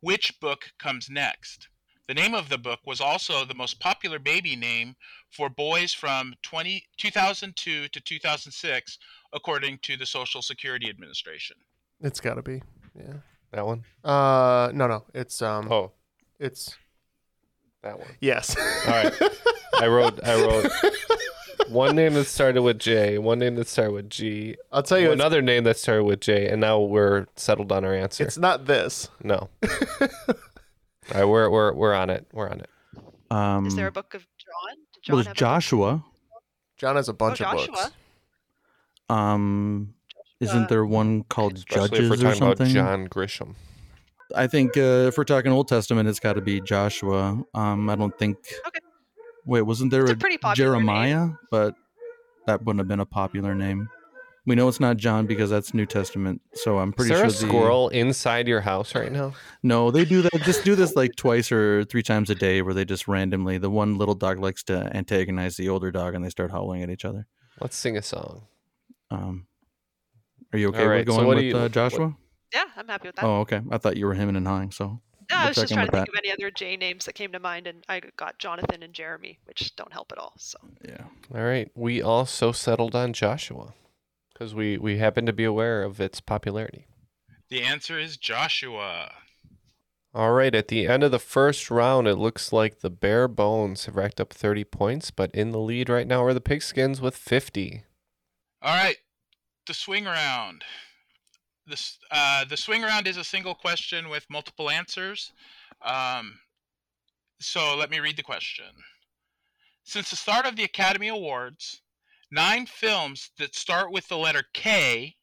[0.00, 1.68] Which book comes next?
[2.06, 4.96] The name of the book was also the most popular baby name
[5.30, 8.98] for boys from 20, 2002 to 2006,
[9.32, 11.56] according to the Social Security Administration.
[12.00, 12.62] It's got to be.
[12.96, 13.14] Yeah.
[13.52, 13.84] That one?
[14.04, 15.04] Uh, no, no.
[15.14, 15.70] It's um.
[15.70, 15.92] Oh,
[16.38, 16.76] It's
[17.82, 18.08] that one.
[18.20, 18.56] yes.
[18.86, 19.12] All right.
[19.74, 20.20] I wrote.
[20.24, 20.70] I wrote
[21.70, 25.06] one name that started with J, one name that started with G, I'll tell you.
[25.06, 28.24] It's, another name that started with J, and now we're settled on our answer.
[28.24, 29.08] it's not this.
[29.22, 29.48] no.
[30.02, 30.08] All
[31.14, 32.26] right, we're we're we're on it.
[32.32, 32.70] We're on it.
[33.30, 34.76] Um, Is there a book of John?
[34.92, 35.36] Did John well, there's have a book?
[35.38, 36.04] Joshua.
[36.76, 37.72] John has a bunch oh, of Joshua.
[37.72, 37.90] books.
[39.10, 39.94] Um,
[40.40, 42.74] isn't there one called Especially if we're Judges or talking about something?
[42.74, 43.54] John Grisham.
[44.34, 47.42] I think uh, if we're talking Old Testament, it's got to be Joshua.
[47.52, 48.38] Um, I don't think.
[48.66, 48.78] Okay.
[49.44, 50.86] Wait, wasn't there It's a a, pretty popular name.
[50.86, 51.28] Jeremiah?
[51.50, 51.74] But
[52.46, 53.88] that wouldn't have been a popular name.
[54.46, 56.40] We know it's not John because that's New Testament.
[56.54, 57.26] So I'm pretty sure.
[57.26, 59.34] Is there sure a squirrel inside your house right now?
[59.62, 60.32] No, they do that.
[60.42, 63.70] Just do this like twice or three times a day, where they just randomly the
[63.70, 67.04] one little dog likes to antagonize the older dog, and they start howling at each
[67.04, 67.26] other.
[67.60, 68.46] Let's sing a song.
[69.10, 69.46] Um,
[70.52, 72.16] are you okay All with right, so going what with you- uh, what- Joshua?
[72.52, 73.24] Yeah, I'm happy with that.
[73.24, 73.60] Oh, okay.
[73.70, 74.72] I thought you were him and hawing.
[74.72, 77.12] So No, I was just trying to with think of any other J names that
[77.14, 80.32] came to mind, and I got Jonathan and Jeremy, which don't help at all.
[80.36, 81.04] So Yeah.
[81.32, 81.70] All right.
[81.76, 83.74] We also settled on Joshua
[84.32, 86.86] because we, we happen to be aware of its popularity.
[87.50, 89.12] The answer is Joshua.
[90.12, 90.52] All right.
[90.52, 94.20] At the end of the first round, it looks like the Bare Bones have racked
[94.20, 97.84] up 30 points, but in the lead right now are the Pigskins with 50.
[98.62, 98.96] All right,
[99.66, 100.64] the swing round.
[101.66, 105.32] This uh, the swing round is a single question with multiple answers.
[105.82, 106.40] Um,
[107.40, 108.66] so let me read the question.
[109.82, 111.80] Since the start of the Academy Awards,
[112.30, 115.16] nine films that start with the letter K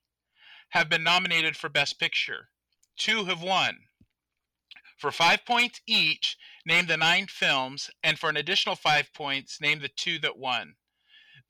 [0.69, 2.49] have been nominated for Best Picture.
[2.97, 3.77] Two have won.
[4.97, 9.79] For five points each, name the nine films, and for an additional five points, name
[9.79, 10.75] the two that won.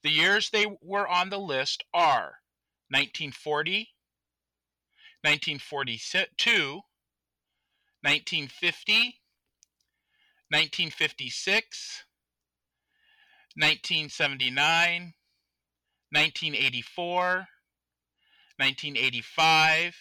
[0.07, 2.39] The years they were on the list are
[2.91, 3.89] 1940,
[5.19, 6.81] 1942,
[7.99, 8.93] 1950,
[10.47, 12.03] 1956,
[13.57, 15.13] 1979,
[16.11, 17.25] 1984,
[18.55, 19.95] 1985,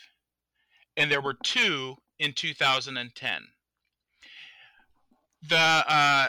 [0.96, 3.42] and there were two in 2010.
[5.42, 6.28] The uh,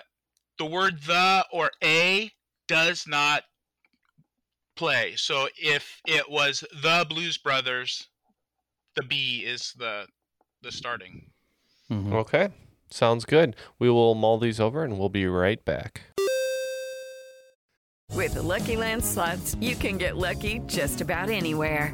[0.58, 2.32] the word the or a
[2.68, 3.44] does not
[4.78, 5.16] play.
[5.18, 8.08] So if it was the Blues Brothers,
[8.96, 10.08] the B is the
[10.62, 11.32] the starting.
[11.92, 12.14] Mhm.
[12.14, 12.50] Okay.
[12.90, 13.56] Sounds good.
[13.80, 16.04] We will mull these over and we'll be right back.
[18.14, 21.94] With the Lucky Land slots, you can get lucky just about anywhere.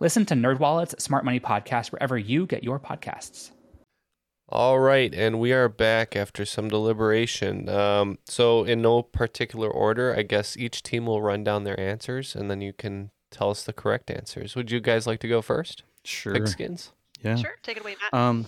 [0.00, 3.50] Listen to NerdWallet's Smart Money Podcast wherever you get your podcasts.
[4.48, 7.68] All right, and we are back after some deliberation.
[7.68, 12.34] Um, so, in no particular order, I guess each team will run down their answers,
[12.34, 14.56] and then you can tell us the correct answers.
[14.56, 15.84] Would you guys like to go first?
[16.02, 16.34] Sure.
[16.34, 16.92] Pigskins.
[17.22, 17.36] Yeah.
[17.36, 18.18] Sure, take it away, Matt.
[18.18, 18.46] Um,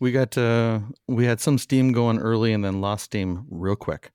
[0.00, 4.10] we got uh, we had some steam going early and then lost steam real quick.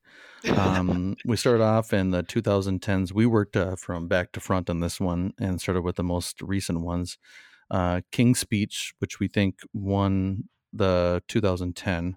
[0.54, 3.12] Um, we started off in the 2010s.
[3.12, 6.40] We worked uh, from back to front on this one and started with the most
[6.42, 7.18] recent ones.
[7.70, 12.16] Uh, King's Speech, which we think won the 2010.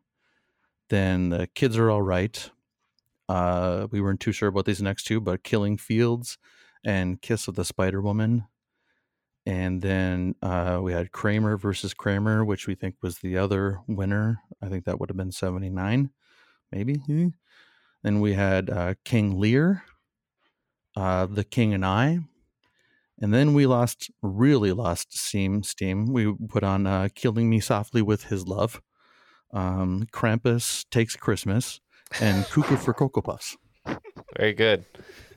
[0.90, 2.50] Then the Kids Are All Right.
[3.28, 6.38] Uh, we weren't too sure about these next two, but Killing Fields
[6.84, 8.46] and Kiss of the Spider Woman.
[9.46, 14.42] And then uh, we had Kramer versus Kramer, which we think was the other winner.
[14.62, 16.12] I think that would have been 79,
[16.72, 16.96] maybe.
[16.96, 17.30] Hmm.
[18.04, 19.84] Then we had uh, King Lear,
[20.96, 22.20] uh, The King and I.
[23.22, 25.64] And then we lost, really lost steam.
[25.64, 26.14] Steam.
[26.14, 28.82] We put on uh, "Killing Me Softly with His Love,"
[29.52, 31.82] um, "Krampus Takes Christmas,"
[32.22, 33.58] and "Cuckoo for Cocoa Puffs."
[34.38, 34.86] Very good.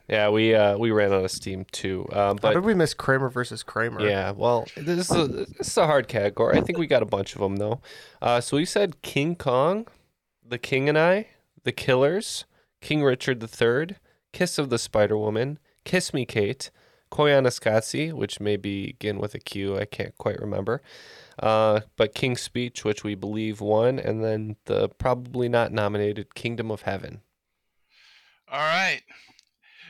[0.08, 2.06] Yeah, we uh, we ran out of steam too.
[2.12, 4.06] Um, but did we missed Kramer versus Kramer?
[4.06, 6.58] Yeah, well, this is a, this is a hard category.
[6.58, 7.80] I think we got a bunch of them though.
[8.20, 9.86] Uh, so we said King Kong,
[10.46, 11.28] The King and I,
[11.64, 12.44] The Killers,
[12.82, 13.96] King Richard III,
[14.34, 16.70] Kiss of the Spider Woman, Kiss Me Kate,
[17.10, 19.78] Koyaanisqatsi, which may begin with a Q.
[19.78, 20.82] I can't quite remember.
[21.38, 26.70] Uh, but King's Speech, which we believe won, and then the probably not nominated Kingdom
[26.70, 27.22] of Heaven.
[28.50, 29.00] All right.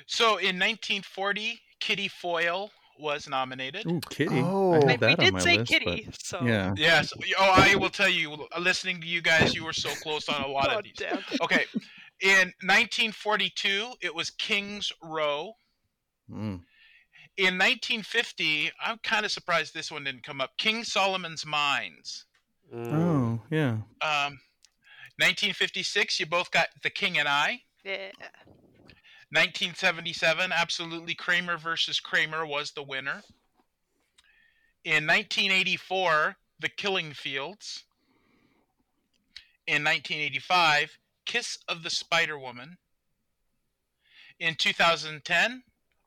[0.06, 3.86] So in 1940, Kitty Foyle was nominated.
[3.86, 4.40] Ooh, Kitty.
[4.40, 4.74] Oh.
[4.74, 6.74] I We- we that on did my say list, Kitty, but- so- yeah.
[6.76, 7.12] Yes.
[7.38, 8.46] Oh, I will tell you.
[8.58, 10.94] Listening to you guys, you were so close on a lot Oh, of these.
[10.96, 11.18] damn.
[11.40, 11.66] Okay.
[12.22, 15.54] In 1942, it was King's Row.
[16.30, 16.62] Mm.
[17.36, 20.56] In 1950, I'm kind of surprised this one didn't come up.
[20.56, 22.26] King Solomon's Mines.
[22.72, 23.78] Oh, yeah.
[24.00, 24.38] Um,
[25.18, 27.62] 1956, you both got The King and I.
[27.84, 28.12] Yeah.
[29.30, 33.22] 1977, absolutely Kramer versus Kramer was the winner.
[34.84, 37.82] In 1984, The Killing Fields.
[39.66, 42.76] In 1985, Kiss of the Spider Woman.
[44.38, 45.62] In 2010,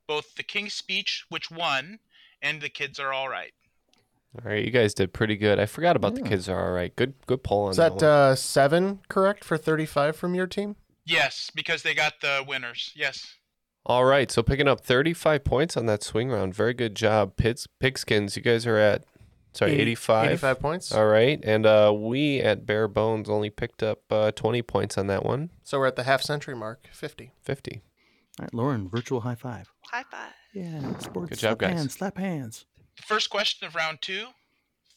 [0.08, 2.00] both The King's Speech, which won,
[2.42, 3.54] and The Kids Are All Right.
[4.44, 5.60] All right, you guys did pretty good.
[5.60, 6.94] I forgot about the kids are all right.
[6.94, 8.00] Good, good poll on Is that.
[8.00, 10.76] that uh, seven correct for 35 from your team?
[11.06, 12.92] Yes, because they got the winners.
[12.98, 13.36] Yes.
[13.86, 16.54] All right, so picking up 35 points on that swing round.
[16.54, 18.36] Very good job, Pits, Pigskins.
[18.36, 19.06] You guys are at
[19.56, 20.26] sorry, 80 85.
[20.32, 20.92] 85 points.
[20.92, 25.08] All right, and uh, we at Bare Bones only picked up uh, 20 points on
[25.08, 25.50] that one.
[25.64, 27.32] So we're at the half century mark, 50.
[27.44, 27.82] 50.
[28.40, 29.72] All right, Lauren, virtual high five.
[29.92, 30.34] High five.
[30.54, 31.30] Yeah, sports.
[31.30, 31.78] Good job, slap guys.
[31.80, 32.66] Hands, slap hands.
[32.96, 34.28] First question of round two.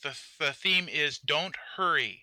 [0.03, 2.23] The, the theme is Don't Hurry.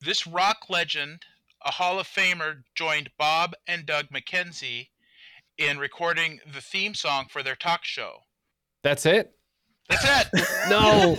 [0.00, 1.22] This rock legend,
[1.64, 4.88] a Hall of Famer, joined Bob and Doug McKenzie
[5.56, 8.18] in recording the theme song for their talk show.
[8.82, 9.32] That's it?
[9.88, 10.44] That's it.
[10.68, 11.16] No.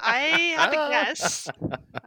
[0.00, 0.18] I
[0.56, 1.48] have a guess.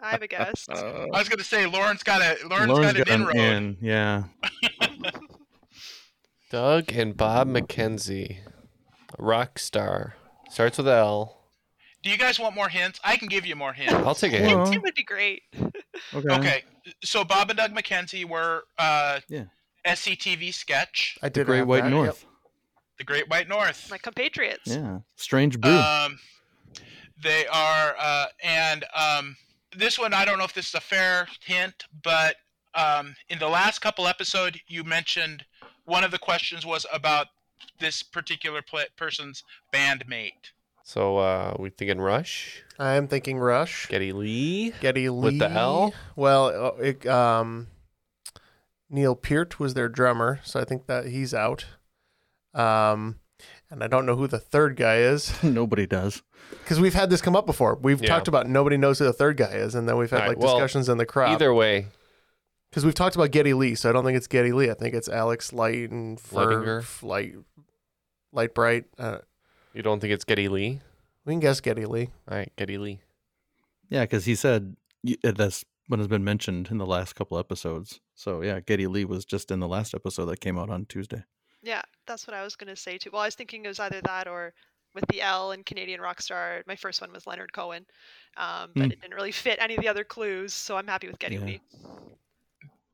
[0.01, 0.67] I have a guess.
[0.69, 3.35] I was going to say Lauren's got a Lauren's, Lauren's got an got inroad.
[3.35, 3.77] an in.
[3.81, 4.23] Yeah.
[6.49, 8.37] Doug and Bob McKenzie.
[9.17, 10.15] Rock star.
[10.49, 11.35] Starts with L.
[12.01, 12.99] Do you guys want more hints?
[13.03, 13.93] I can give you more hints.
[13.93, 14.75] I'll take a Well, hint.
[14.75, 15.43] It would be great.
[16.13, 16.33] Okay.
[16.35, 16.63] Okay,
[17.03, 19.45] so Bob and Doug McKenzie were uh, Yeah.
[19.85, 22.25] SCTV sketch, I The did Great White that, North.
[22.99, 23.89] The Great White North.
[23.89, 24.67] My compatriots.
[24.67, 24.99] Yeah.
[25.15, 25.71] Strange brew.
[25.71, 26.19] Um,
[27.21, 29.35] they are, uh, and um,
[29.75, 32.35] this one I don't know if this is a fair hint, but
[32.75, 35.45] um, in the last couple episode you mentioned
[35.85, 37.27] one of the questions was about
[37.79, 40.51] this particular pla person's bandmate.
[40.83, 43.87] So uh, we thinking Rush, I am thinking Rush.
[43.87, 44.73] Geddy Lee.
[44.81, 45.19] Geddy Lee.
[45.21, 45.93] With the L?
[46.15, 47.67] Well, uh, it, um,
[48.89, 51.65] Neil Peart was their drummer, so I think that he's out.
[52.53, 53.19] Um,
[53.71, 56.23] and I don't know who the third guy is Nobody does.
[56.63, 57.75] because we've had this come up before.
[57.75, 58.07] We've Yeah.
[58.09, 60.29] talked about nobody knows who the third guy is, and then we've had All right,
[60.29, 61.29] like well, discussions in the crowd.
[61.33, 61.87] Either way,
[62.69, 64.69] because we've talked about Geddy Lee, so I don't think it's Geddy Lee.
[64.69, 67.03] I think it's Alex Light and Lightinger?
[67.03, 67.35] Light,
[68.31, 68.85] Light Bright.
[68.97, 69.19] Uh,
[69.73, 70.81] you don't think it's Geddy Lee?
[71.25, 72.09] we can guess Geddy Lee.
[72.29, 72.99] All right, Geddy Lee.
[73.89, 77.37] Yeah, because he said y- uh, that's what has been mentioned in the last couple
[77.37, 77.99] episodes.
[78.15, 81.23] So yeah, Geddy Lee was just in the last episode that came out on Tuesday.
[81.61, 83.09] Yeah, that's what I was going to say too.
[83.11, 84.53] Well, I was thinking it was either that or
[84.95, 86.63] with the L and Canadian rock star.
[86.67, 87.85] My first one was Leonard Cohen,
[88.37, 88.91] um, but Hmm.
[88.91, 91.41] it didn't really fit any of the other clues, so I'm happy with Geddy Yeah.
[91.45, 91.61] Lee.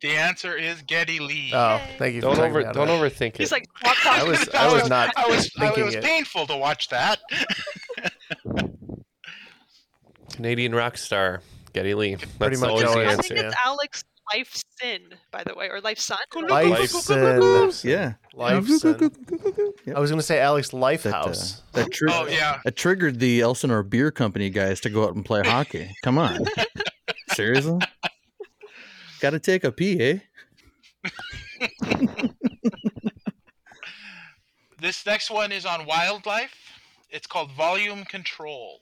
[0.01, 1.51] The answer is Geddy Lee.
[1.54, 2.21] Oh, thank you.
[2.21, 2.91] Don't for over about don't it.
[2.91, 3.38] overthink it.
[3.38, 3.56] He's it.
[3.56, 6.04] like, walk, I was I was not I was, I, thinking it was it.
[6.04, 7.19] painful to watch that.
[10.34, 11.41] Canadian rock star,
[11.73, 12.15] Geddy Lee.
[12.15, 13.08] That's Pretty much always the always.
[13.19, 16.18] I think it's Alex Life Sin, by the way, or Life Son.
[16.34, 17.84] Lifeson.
[17.84, 18.14] Yeah.
[18.34, 19.16] Lifeson.
[19.86, 19.96] Yep.
[19.96, 21.34] I was going to say Alex That, uh,
[21.74, 22.60] that, tri- Oh, yeah.
[22.66, 25.96] that triggered the Elsinore Beer Company guys to go out and play hockey.
[26.04, 26.40] Come on.
[27.34, 27.80] Seriously?
[29.22, 30.20] Got to take a pee, eh?
[34.80, 36.54] This next one is on wildlife.
[37.10, 38.82] It's called Volume Control.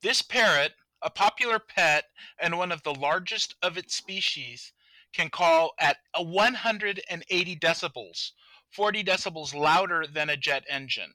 [0.00, 2.04] This parrot, a popular pet
[2.38, 4.72] and one of the largest of its species,
[5.12, 8.32] can call at a 180 decibels,
[8.70, 11.14] 40 decibels louder than a jet engine.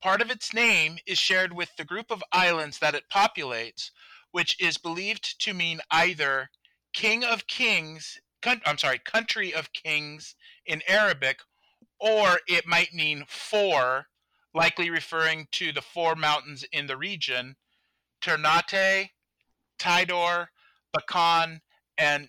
[0.00, 3.90] Part of its name is shared with the group of islands that it populates,
[4.30, 6.50] which is believed to mean either
[6.92, 11.40] King of Kings, I'm sorry, Country of Kings in Arabic,
[12.00, 14.08] or it might mean four,
[14.54, 17.56] likely referring to the four mountains in the region
[18.20, 19.10] Ternate,
[19.78, 20.48] Tidor,
[20.96, 21.60] Bacan,
[21.96, 22.28] and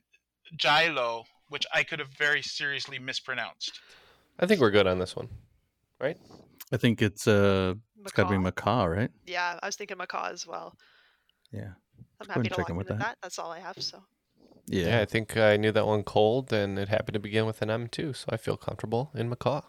[0.57, 3.79] Jailo, which I could have very seriously mispronounced.
[4.39, 5.29] I think we're good on this one,
[5.99, 6.17] right?
[6.71, 8.85] I think it's uh it's got to be Macaw.
[8.85, 9.11] macaw, right?
[9.25, 10.75] Yeah, I was thinking macaw as well.
[11.51, 11.71] Yeah.
[12.21, 13.05] I'm go ahead happy to check lock in in with with that.
[13.05, 13.17] that.
[13.21, 13.81] That's all I have.
[13.81, 14.03] So
[14.67, 14.87] Yeah.
[14.87, 17.69] Yeah, I think I knew that one cold, and it happened to begin with an
[17.69, 19.61] M too, so I feel comfortable in macaw.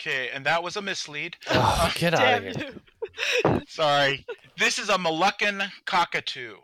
[0.00, 1.36] Okay, and that was a mislead.
[1.50, 3.62] Oh, get out of here!
[3.68, 4.26] Sorry.
[4.58, 6.56] This is a Moluccan cockatoo,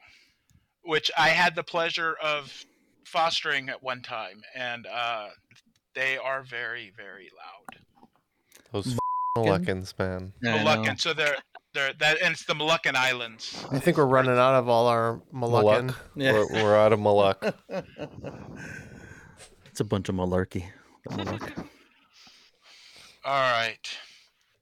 [0.85, 2.53] which I had the pleasure of
[3.05, 5.29] fostering at one time, and uh,
[5.95, 7.83] they are very, very loud.
[8.73, 8.97] Those
[9.37, 10.33] Moluccans, man.
[10.45, 10.57] I know.
[10.59, 11.01] Moluccan.
[11.01, 11.37] So they're
[11.73, 13.65] There, that and it's the Moluccan Islands.
[13.71, 15.95] I think we're running out of all our Moluccan.
[16.17, 17.55] We're, we're out of Molucca.
[19.71, 20.65] It's a bunch of malarkey.
[21.09, 21.57] The Malak.
[23.25, 23.99] All right.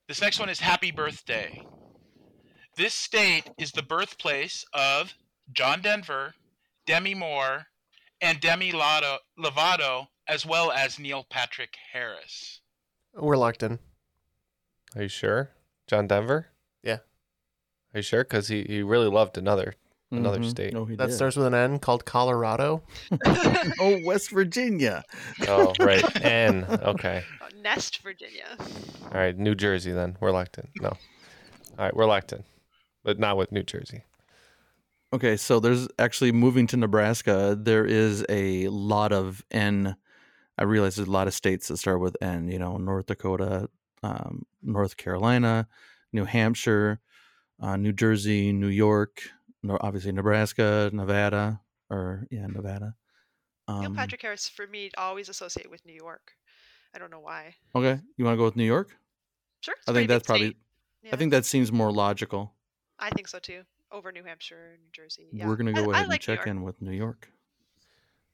[0.06, 1.60] This next one is Happy Birthday.
[2.78, 5.12] This state is the birthplace of
[5.52, 6.34] John Denver,
[6.86, 7.66] Demi Moore,
[8.20, 12.60] and Demi Lovato, Lovato as well as Neil Patrick Harris.
[13.14, 13.80] We're locked in.
[14.94, 15.50] Are you sure?
[15.88, 16.46] John Denver?
[16.84, 16.98] Yeah.
[17.94, 18.22] Are you sure?
[18.22, 19.74] Because he, he really loved another
[20.12, 20.48] another Mhm.
[20.50, 20.72] state.
[20.88, 21.14] He That did.
[21.16, 22.82] starts with an N called Colorado.
[23.26, 25.02] oh, West Virginia.
[25.48, 26.24] Oh, right.
[26.24, 26.64] N.
[26.82, 27.24] Okay.
[27.60, 28.56] Nest, Virginia.
[29.02, 29.36] All right.
[29.36, 30.16] New Jersey then.
[30.20, 30.68] We're locked in.
[30.80, 30.90] No.
[30.90, 30.96] All
[31.78, 31.94] right.
[31.94, 32.44] We're locked in.
[33.04, 34.02] But not with New Jersey.
[35.12, 37.56] Okay, so there's actually moving to Nebraska.
[37.58, 39.96] There is a lot of N.
[40.58, 42.48] I realize there's a lot of states that start with N.
[42.48, 43.70] You know, North Dakota,
[44.02, 45.66] um, North Carolina,
[46.12, 47.00] New Hampshire,
[47.60, 49.22] uh, New Jersey, New York,
[49.62, 52.94] no, obviously Nebraska, Nevada, or yeah, Nevada.
[53.68, 56.32] Neil Um, Patrick Harris, for me, always associate with New York.
[56.94, 57.54] I don't know why.
[57.74, 58.96] okay, you want to go with New York?
[59.60, 59.74] Sure.
[59.78, 60.46] it's I a pretty think that's probably.
[60.48, 61.12] state.
[61.12, 62.54] I think that seems more logical.
[62.98, 63.62] I think so too.
[63.90, 65.28] Over New Hampshire, New Jersey.
[65.32, 65.46] Yeah.
[65.46, 67.30] We're gonna I- go I ahead and like New check in with New York.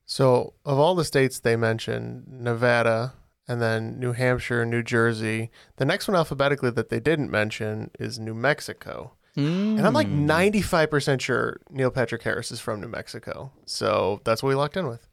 [0.06, 3.14] So, of all the states they mentioned, Nevada
[3.48, 5.50] and then New Hampshire, New Jersey.
[5.76, 9.14] The next one alphabetically that they didn't mention is New Mexico.
[9.36, 10.26] And I'm like Mm.
[10.26, 13.52] 95% sure Neil Patrick Harris is from New Mexico.
[13.66, 15.08] So that's what we locked in with.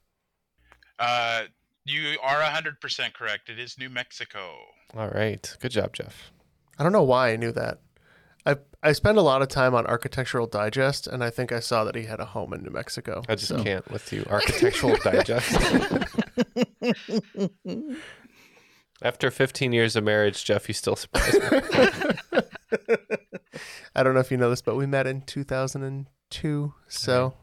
[0.99, 1.43] Uh,
[1.85, 3.49] you are 100% correct.
[3.49, 4.53] It is New Mexico.
[4.95, 5.55] All right.
[5.59, 6.31] Good job, Jeff.
[6.77, 7.79] I don't know why I knew that.
[8.45, 11.83] I I spend a lot of time on Architectural Digest, and I think I saw
[11.83, 13.21] that he had a home in New Mexico.
[13.29, 14.25] I just so- can't with you.
[14.29, 15.51] Architectural Digest.
[19.03, 21.59] After 15 years of marriage, Jeff, you still surprise me.
[23.95, 26.73] I don't know if you know this, but we met in 2002.
[26.87, 27.33] So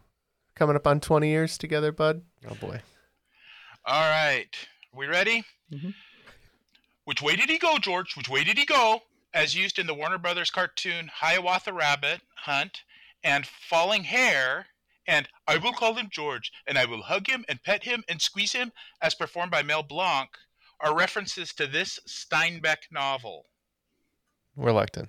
[0.55, 2.23] coming up on 20 years together, bud.
[2.49, 2.81] Oh, boy.
[3.85, 4.47] All right.
[4.95, 5.43] We ready?
[5.73, 5.91] Mm-hmm.
[7.07, 8.17] Which way did he go, George?
[8.17, 9.03] Which way did he go?
[9.35, 12.83] As used in the Warner Brothers cartoon Hiawatha Rabbit Hunt
[13.23, 14.67] and Falling Hare
[15.07, 18.21] and I will call him George and I will hug him and pet him and
[18.21, 20.31] squeeze him as performed by Mel Blanc
[20.81, 23.47] are references to this Steinbeck novel.
[24.55, 25.09] We're locked in.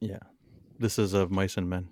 [0.00, 0.20] Yeah,
[0.78, 1.88] this is of Mice and Men.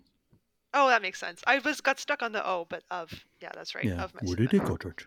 [0.73, 1.43] Oh, that makes sense.
[1.47, 3.85] I was got stuck on the O, but of yeah, that's right.
[3.85, 4.03] Yeah.
[4.03, 5.07] Of Where did he go, George?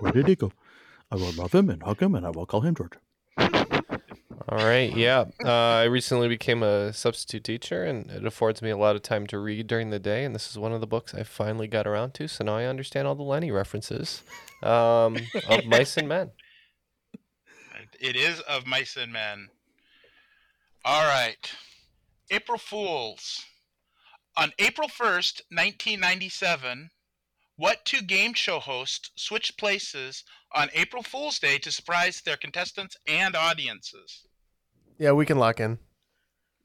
[0.00, 0.52] Where did he go?
[1.10, 2.92] I will love him and hug him, and I will call him George.
[4.48, 4.94] All right.
[4.96, 5.26] Yeah.
[5.44, 9.26] Uh, I recently became a substitute teacher, and it affords me a lot of time
[9.28, 10.24] to read during the day.
[10.24, 12.28] And this is one of the books I finally got around to.
[12.28, 14.22] So now I understand all the Lenny references
[14.62, 15.16] um,
[15.48, 16.30] of Mice and Men.
[18.00, 19.48] It is of Mice and Men.
[20.84, 21.52] All right.
[22.30, 23.44] April Fools.
[24.36, 26.90] On April 1st, 1997,
[27.56, 30.24] what two game show hosts switched places
[30.54, 34.24] on April Fool's Day to surprise their contestants and audiences?
[35.00, 35.78] Yeah, we can lock in.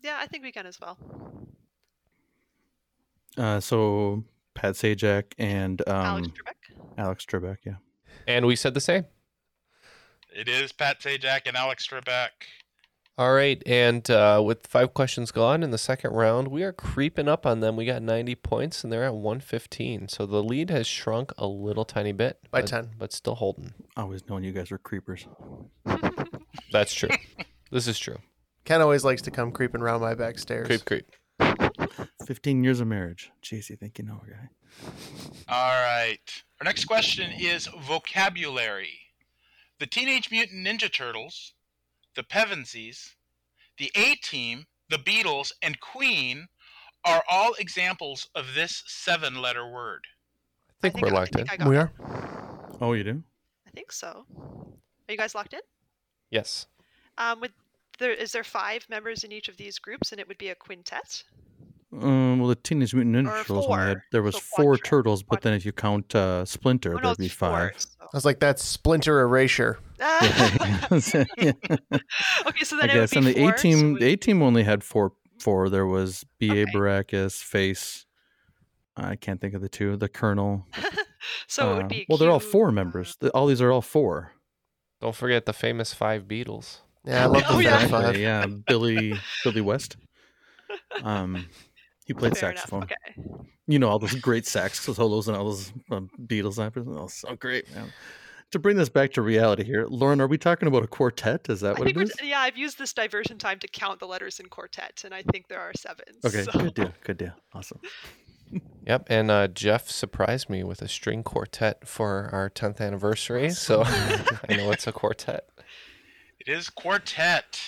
[0.01, 0.97] Yeah, I think we can as well.
[3.37, 6.97] Uh, so Pat Sajak and um, Alex Trebek.
[6.97, 7.75] Alex Trebek, yeah.
[8.27, 9.05] And we said the same.
[10.35, 12.27] It is Pat Sajak and Alex Trebek.
[13.17, 13.63] All right.
[13.65, 17.61] And uh, with five questions gone in the second round, we are creeping up on
[17.61, 17.77] them.
[17.77, 20.09] We got 90 points, and they're at 115.
[20.09, 22.39] So the lead has shrunk a little tiny bit.
[22.51, 22.89] By but, 10.
[22.99, 23.73] But still holding.
[23.95, 25.25] I always known you guys were creepers.
[26.73, 27.07] That's true.
[27.71, 28.17] this is true.
[28.63, 30.67] Ken always likes to come creeping around my back stairs.
[30.67, 31.05] Creep, creep.
[32.25, 33.31] 15 years of marriage.
[33.43, 34.49] Jeez, you think you know a guy.
[35.47, 36.43] All right.
[36.59, 38.99] Our next question is vocabulary.
[39.79, 41.53] The Teenage Mutant Ninja Turtles,
[42.15, 43.13] the Pevensies,
[43.77, 46.47] the A Team, the Beatles, and Queen
[47.03, 50.05] are all examples of this seven letter word.
[50.69, 51.47] I think, we're locked in.
[51.49, 51.91] I got We are.
[52.81, 53.23] Oh, you do?
[53.67, 54.25] I think so.
[54.37, 55.61] Are you guys locked in?
[56.31, 56.67] Yes.
[57.17, 57.51] Um, with
[57.99, 60.55] there is there five members in each of these groups, and it would be a
[60.55, 61.23] quintet.
[61.93, 65.23] Um, well, the Teenage Mutant Ninja Or Turtles only had there was So four turtles,
[65.23, 67.79] but then if you count uh, Splinter, Oh, no, there'd be it's four, five.
[67.79, 69.79] so- I was like, that's Splinter Erasure.
[70.01, 70.51] Ah,
[71.37, 71.51] Yeah.
[72.45, 73.53] okay, so I then it would guess, be and the four.
[73.53, 75.13] A so team, would- the A team only had four.
[75.39, 75.69] Four.
[75.69, 76.49] There was B.
[76.49, 76.63] A.
[76.63, 76.71] Okay.
[76.73, 78.05] Baracus, Face.
[78.97, 79.95] I can't think of the two.
[79.97, 80.65] The Colonel.
[81.47, 82.05] so it uh, would be.
[82.09, 83.15] well, they're all four members.
[83.19, 84.31] The- All these are all four.
[85.01, 86.79] Don't forget the famous five Beatles.
[87.05, 87.87] Yeah, I love the Oh, yeah.
[87.87, 88.17] Five.
[88.17, 89.97] yeah, Billy Billy West.
[91.03, 91.47] Um,
[92.05, 92.83] he played Fair saxophone.
[92.83, 92.95] Okay.
[93.67, 96.85] You know all those great sax solos and all those um, Beatles rappers.
[96.89, 97.91] Oh, so great, man.
[98.51, 101.49] to bring this back to reality here, Lauren, are we talking about a quartet?
[101.49, 103.99] Is that I what think it we're, yeah, I've used this diversion time to count
[103.99, 106.05] the letters in quartet, and I think there are seven.
[106.23, 106.91] Okay, so- good deal.
[107.03, 107.33] Good deal.
[107.53, 107.79] Awesome.
[108.85, 113.81] Yep, and uh, Jeff surprised me with a string quartet for our 10th anniversary, so
[113.85, 115.49] I know it's a quartet.
[116.45, 117.59] It is quartet.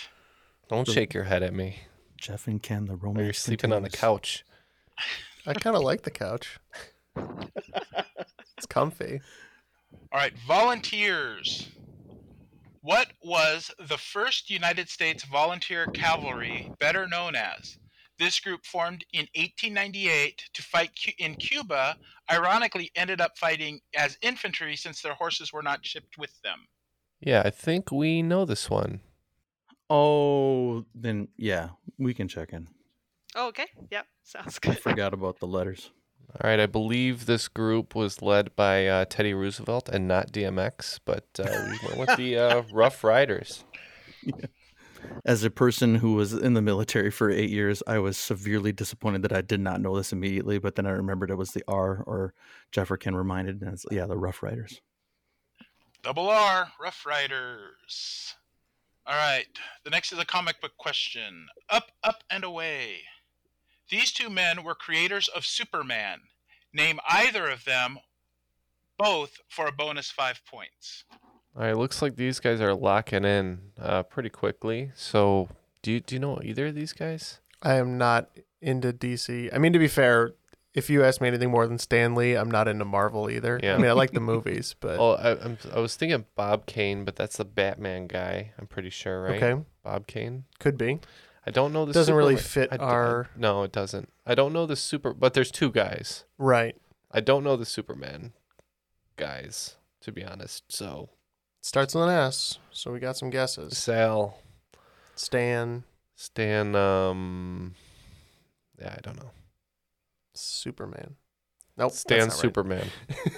[0.69, 1.79] Don't shake your head at me.
[2.15, 4.45] Jeff and Ken, the Or you're sleeping on the couch.
[5.47, 6.59] I kind of like the couch.
[7.15, 9.21] it's comfy.
[10.11, 11.69] All right, volunteers.
[12.81, 17.79] What was the first United States Volunteer Cavalry, better known as?
[18.19, 21.97] This group formed in 1898 to fight in Cuba,
[22.31, 26.67] ironically ended up fighting as infantry since their horses were not shipped with them.
[27.19, 29.01] Yeah, I think we know this one.
[29.89, 32.67] Oh, then yeah, we can check in.
[33.35, 33.67] Oh, okay.
[33.91, 34.05] Yep.
[34.23, 34.79] Sounds I good.
[34.79, 35.91] forgot about the letters.
[36.29, 40.99] All right, I believe this group was led by uh, Teddy Roosevelt and not DMX,
[41.05, 43.63] but uh, we went with the uh, Rough Riders.
[45.25, 49.21] As a person who was in the military for eight years, I was severely disappointed
[49.21, 50.57] that I did not know this immediately.
[50.57, 52.33] But then I remembered it was the R, or
[52.73, 54.81] Jeff or Ken reminded, and it's yeah, the Rough Riders.
[56.07, 58.33] Double R, Rough Riders.
[59.05, 59.45] All right,
[59.83, 61.47] the next is a comic book question.
[61.69, 62.99] Up, up, and away.
[63.89, 66.19] These two men were creators of Superman.
[66.71, 67.99] Name either of them,
[68.97, 71.03] both for a bonus five points.
[71.53, 74.93] All right, looks like these guys are locking in uh, pretty quickly.
[74.95, 75.49] So,
[75.81, 77.41] do you do you know either of these guys?
[77.61, 78.29] I am not
[78.61, 79.53] into DC.
[79.53, 80.35] I mean, to be fair,
[80.77, 83.59] if you ask me anything more than Stanley, I'm not into Marvel either.
[83.61, 83.73] Yeah.
[83.73, 87.03] I mean, I like the movies, but Oh, I, I'm, I was thinking Bob Kane,
[87.03, 88.51] but that's the Batman guy.
[88.59, 89.41] I'm pretty sure, right?
[89.41, 89.61] Okay.
[89.83, 90.45] Bob Kane.
[90.59, 90.99] could be.
[91.45, 91.93] I don't know the.
[91.93, 94.09] Doesn't really fit I d- I- our- no, it doesn't.
[94.25, 96.25] I don't know the super, but there's two guys.
[96.37, 96.75] Right.
[97.11, 98.33] I don't know the Superman
[99.15, 100.63] guys, to be honest.
[100.71, 101.09] So
[101.61, 103.77] Starts with an S, so we got some guesses.
[103.77, 104.39] Sal,
[105.15, 105.83] Stan,
[106.15, 106.75] Stan.
[106.75, 107.75] Um,
[108.79, 109.31] yeah, I don't know.
[110.39, 111.15] Superman.
[111.77, 111.91] Nope.
[111.91, 112.33] that's Stan not right.
[112.33, 112.87] Superman.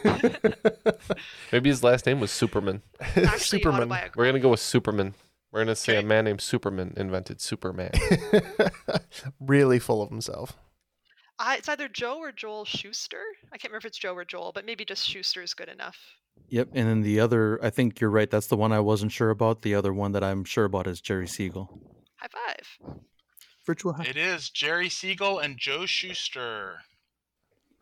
[1.52, 2.82] Maybe his last name was Superman.
[3.02, 3.90] Actually, Superman.
[4.16, 5.14] We're gonna go with Superman.
[5.52, 7.92] We're gonna say a man named Superman invented Superman.
[9.40, 10.56] really full of himself.
[11.38, 13.24] I, it's either Joe or Joel Shuster.
[13.52, 15.98] I can't remember if it's Joe or Joel, but maybe just Shuster is good enough.
[16.50, 18.30] Yep, and then the other, I think you're right.
[18.30, 19.62] That's the one I wasn't sure about.
[19.62, 21.82] The other one that I'm sure about is Jerry Siegel.
[22.18, 22.98] High five.
[23.66, 24.06] Virtual high.
[24.06, 26.80] It is Jerry Siegel and Joe Shuster.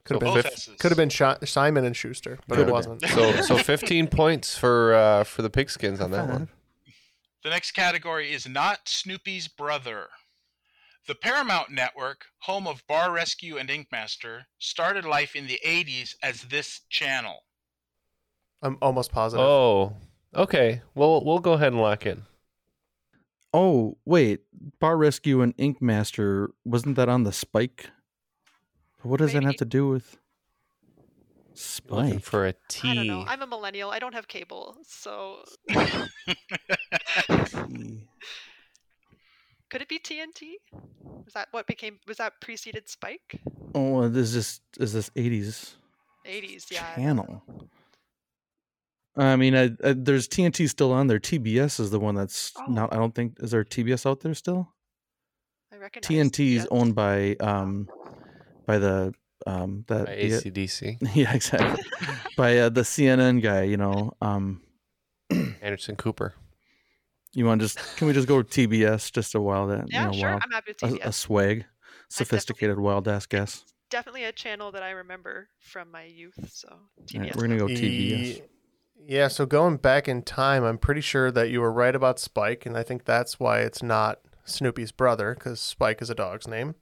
[0.08, 2.72] Could So have been, both could have been Shi- Simon and Schuster, but Could've it
[2.72, 3.02] wasn't.
[3.02, 6.48] So so 15 points for uh, for the pigskins on that one.
[7.44, 10.08] The next category is not Snoopy's brother.
[11.08, 16.16] The Paramount Network, home of Bar Rescue and Ink Master, started life in the 80s
[16.22, 17.44] as this channel.
[18.62, 19.46] I'm almost positive.
[19.46, 19.94] Oh,
[20.36, 20.82] okay.
[20.96, 22.24] Well, we'll go ahead and lock in.
[23.54, 24.42] Oh, wait.
[24.80, 27.90] Bar Rescue and Ink Master, wasn't that on the Spike?
[29.04, 30.18] What does that have to do with
[31.90, 32.24] Looking Spike?
[32.24, 32.90] for a T.
[32.90, 33.24] I don't know.
[33.28, 33.90] I'm a millennial.
[33.92, 35.38] I don't have cable, so
[39.70, 40.54] could it be TNT?
[41.26, 42.00] Was that what became?
[42.08, 43.40] Was that preceded Spike?
[43.76, 45.74] Oh, this is is this 80s
[46.26, 46.96] 80s, yeah.
[46.96, 47.44] channel.
[49.16, 51.20] I mean, I, I, there's TNT still on there.
[51.20, 52.66] TBS is the one that's Oh.
[52.72, 52.94] not.
[52.94, 54.74] I don't think is there TBS out there still.
[55.74, 57.90] I recognize TNT is owned by um
[58.68, 59.14] by the
[59.48, 60.98] um that By the- AC/DC.
[61.16, 61.84] yeah, exactly.
[62.38, 64.12] by uh, the CNN guy, you know.
[64.22, 64.62] Um,
[65.62, 66.34] Anderson Cooper.
[67.34, 70.02] you want to just can we just go with TBS just a wild that Yeah,
[70.02, 71.06] you know sure, wild I'm happy with a, TBS.
[71.06, 71.66] a swag,
[72.10, 73.64] sophisticated wild ass guess.
[73.90, 76.50] Definitely a channel that I remember from my youth.
[76.54, 76.68] So
[77.06, 77.20] TBS.
[77.20, 77.82] right, we're gonna go TBS.
[77.82, 78.42] Ye-
[79.06, 82.66] Yeah, so going back in time, I'm pretty sure that you were right about Spike,
[82.66, 86.76] and I think that's why it's not Snoopy's brother, because Spike is a dog's name.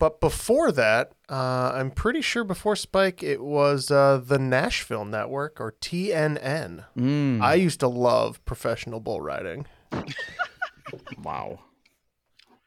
[0.00, 5.60] But before that, uh, I'm pretty sure before Spike, it was uh, the Nashville Network,
[5.60, 6.86] or TNN.
[6.96, 7.42] Mm.
[7.42, 9.66] I used to love professional bull riding.
[11.22, 11.60] wow.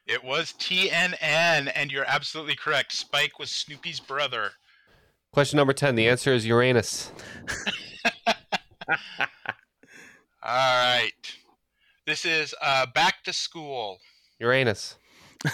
[0.06, 2.94] It was TNN, and you're absolutely correct.
[2.94, 4.52] Spike was Snoopy's brother.
[5.32, 5.96] Question number 10.
[5.96, 7.12] The answer is Uranus.
[8.88, 8.96] All
[10.44, 11.12] right.
[12.06, 13.98] This is uh, back to school.
[14.40, 14.98] Uranus.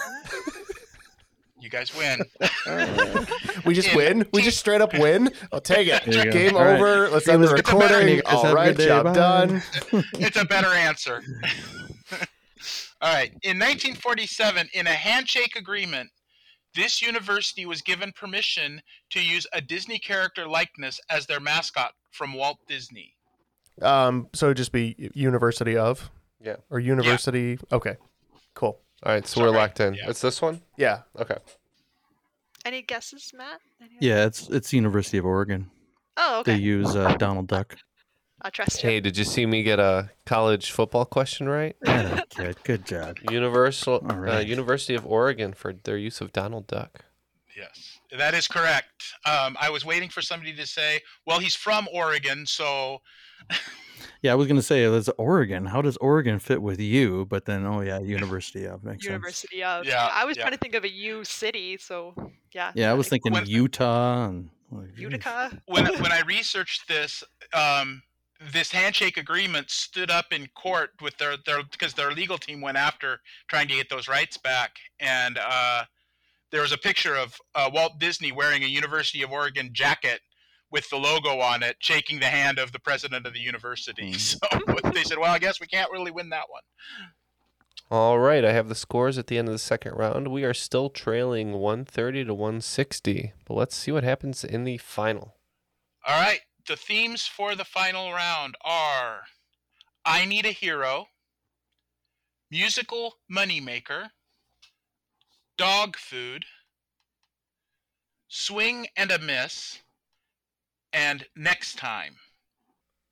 [1.61, 2.19] You guys win.
[3.65, 4.25] We just In win.
[4.31, 5.29] We just straight up win.
[5.51, 6.03] I'll take it.
[6.05, 6.31] There you go.
[6.31, 6.75] Game All right.
[6.79, 7.09] over.
[7.09, 8.07] Let's end the was- It's recording.
[8.15, 8.85] You guys have All a right, day.
[8.85, 9.13] job Bye.
[9.13, 9.63] done.
[10.13, 11.21] it's a better answer.
[13.01, 13.29] All right.
[13.43, 16.09] In 1947, in a handshake agreement,
[16.75, 18.81] this university was given permission
[19.11, 23.13] to use a Disney character likeness as their mascot from Walt Disney.
[23.81, 26.09] Um, so it'd just be University of.
[26.41, 26.57] Yeah.
[26.69, 27.57] Or University.
[27.71, 27.95] Okay.
[28.53, 28.79] Cool.
[29.03, 29.97] All right, so we're locked in.
[30.07, 30.61] It's this one.
[30.77, 31.01] Yeah.
[31.17, 31.37] Okay.
[32.65, 33.61] Any guesses, Matt?
[33.81, 35.71] Any- Yeah, it's it's University of Oregon.
[36.17, 36.55] Oh, okay.
[36.55, 37.77] They use uh, Donald Duck.
[38.41, 38.89] I trust you.
[38.89, 41.75] Hey, did you see me get a college football question right?
[41.85, 43.17] Atta kid, good job.
[43.29, 44.39] Universal uh.
[44.39, 47.05] University of Oregon for their use of Donald Duck.
[47.55, 49.03] Yes, that is correct.
[49.25, 53.01] Um, I was waiting for somebody to say, "Well, he's from Oregon, so
[54.21, 55.65] Yeah, I was gonna say that's Oregon.
[55.65, 57.25] How does Oregon fit with you?
[57.29, 59.11] But then, oh yeah, University of makes sense.
[59.11, 59.85] University of.
[59.85, 60.43] Yeah, I was yeah.
[60.43, 62.13] trying to think of a U city, so
[62.53, 62.71] yeah.
[62.75, 64.99] Yeah, I was thinking When- Utah and like, geez.
[64.99, 65.61] Utica.
[65.65, 67.23] when when I researched this,
[67.53, 68.01] um,
[68.53, 72.77] this handshake agreement stood up in court with their their because their legal team went
[72.77, 75.83] after trying to get those rights back, and uh,
[76.51, 80.21] there was a picture of uh, Walt Disney wearing a University of Oregon jacket
[80.71, 84.13] with the logo on it, shaking the hand of the president of the university.
[84.19, 84.83] Mm.
[84.83, 86.61] So they said, "Well, I guess we can't really win that one."
[87.91, 90.27] All right, I have the scores at the end of the second round.
[90.27, 95.35] We are still trailing 130 to 160, but let's see what happens in the final.
[96.05, 99.23] All right, the themes for the final round are
[100.05, 101.07] I Need a Hero,
[102.51, 104.09] Musical Moneymaker,
[105.57, 106.45] Dog Food,
[108.27, 109.79] Swing and a Miss,
[110.93, 112.15] and Next Time.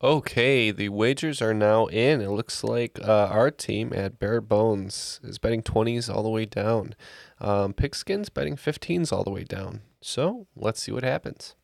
[0.00, 2.20] Okay, the wagers are now in.
[2.20, 6.44] It looks like uh, our team at Bare Bones is betting 20s all the way
[6.44, 6.94] down.
[7.40, 9.80] Um, Pigskin's betting 15s all the way down.
[10.00, 11.56] So let's see what happens.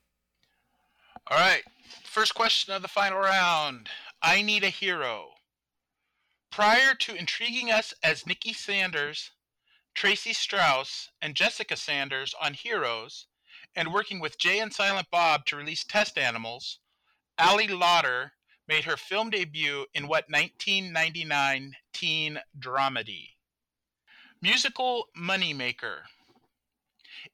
[1.31, 1.63] All right,
[2.03, 3.89] first question of the final round
[4.21, 5.29] I Need a Hero.
[6.51, 9.31] Prior to intriguing us as Nikki Sanders,
[9.95, 13.27] Tracy Strauss, and Jessica Sanders on Heroes,
[13.77, 16.79] and working with Jay and Silent Bob to release test animals,
[17.39, 18.31] Ali Larter
[18.69, 23.31] made her film debut in what 1999 teen dramedy?
[24.41, 26.03] Musical Moneymaker.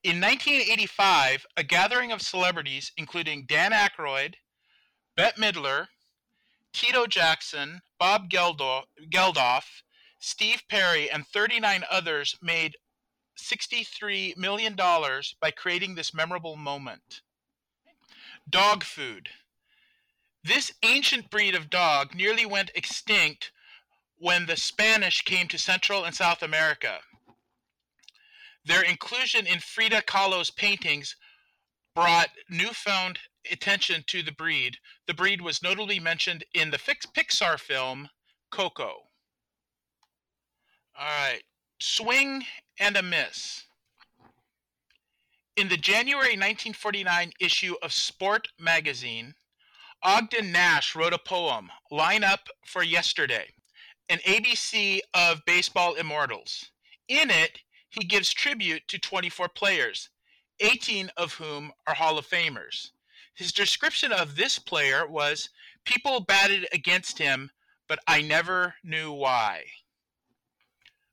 [0.03, 4.35] In 1985, a gathering of celebrities, including Dan Aykroyd,
[5.17, 5.89] Bette Midler,
[6.73, 9.65] Tito Jackson, Bob Geldof, Geldof,
[10.21, 12.77] Steve Perry, and 39 others made
[13.43, 17.23] $63 million by creating this memorable moment.
[18.49, 19.29] Dog food.
[20.43, 23.53] This ancient breed of dog nearly went extinct
[24.17, 26.99] when the Spanish came to Central and South America.
[28.65, 31.17] Their inclusion in Frida Kahlo's paintings
[31.95, 33.19] brought newfound
[33.51, 34.79] attention to the breed.
[35.07, 38.11] The breed was notably mentioned in the Pixar film
[38.51, 39.09] Coco.
[40.99, 41.43] All right,
[41.81, 42.45] swing
[42.81, 43.65] and a miss.
[45.57, 49.35] In the January 1949 issue of Sport magazine,
[50.03, 53.51] Ogden Nash wrote a poem, Line Up for Yesterday,
[54.09, 56.71] an ABC of baseball immortals.
[57.07, 57.61] In it,
[57.91, 60.09] he gives tribute to 24 players,
[60.61, 62.91] 18 of whom are Hall of Famers.
[63.35, 65.51] His description of this player was
[65.85, 67.51] People batted against him,
[67.89, 69.65] but I never knew why.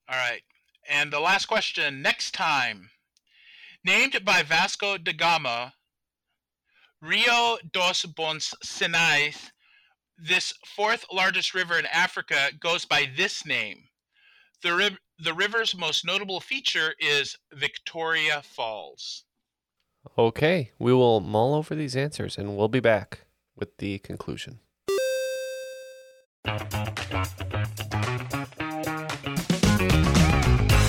[0.10, 0.44] All right,
[0.90, 2.90] and the last question next time.
[3.86, 5.74] Named by Vasco da Gama,
[7.02, 9.52] Rio dos Bons Sinais,
[10.18, 13.84] this fourth largest river in Africa, goes by this name.
[14.64, 19.26] The, riv- the river's most notable feature is Victoria Falls.
[20.18, 23.26] Okay, we will mull over these answers and we'll be back
[23.56, 24.60] with the conclusion.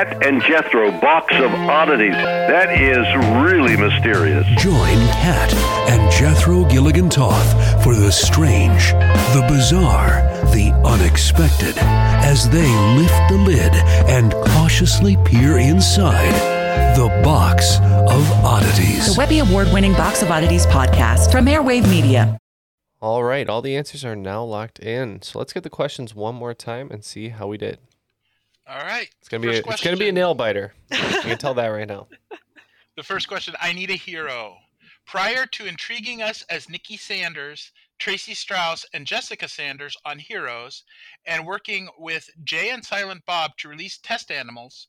[0.00, 2.12] Kat Kat and Jethro Box of Oddities.
[2.12, 3.04] That is
[3.44, 4.46] really mysterious.
[4.56, 5.52] Join Kat
[5.90, 7.52] and Jethro Gilligan Toth
[7.84, 8.92] for the strange,
[9.34, 10.22] the bizarre,
[10.52, 13.72] the unexpected as they lift the lid
[14.08, 16.32] and cautiously peer inside
[16.96, 19.14] the Box of Oddities.
[19.14, 22.38] The Webby Award winning Box of Oddities podcast from Airwave Media.
[23.02, 25.20] All right, all the answers are now locked in.
[25.20, 27.78] So let's get the questions one more time and see how we did.
[28.70, 29.08] All right.
[29.18, 30.72] It's gonna be a, it's gonna be a nail biter.
[30.92, 32.06] I can tell that right now.
[32.96, 34.58] The first question I need a hero.
[35.06, 40.84] Prior to intriguing us as Nikki Sanders, Tracy Strauss, and Jessica Sanders on Heroes,
[41.26, 44.86] and working with Jay and Silent Bob to release test animals,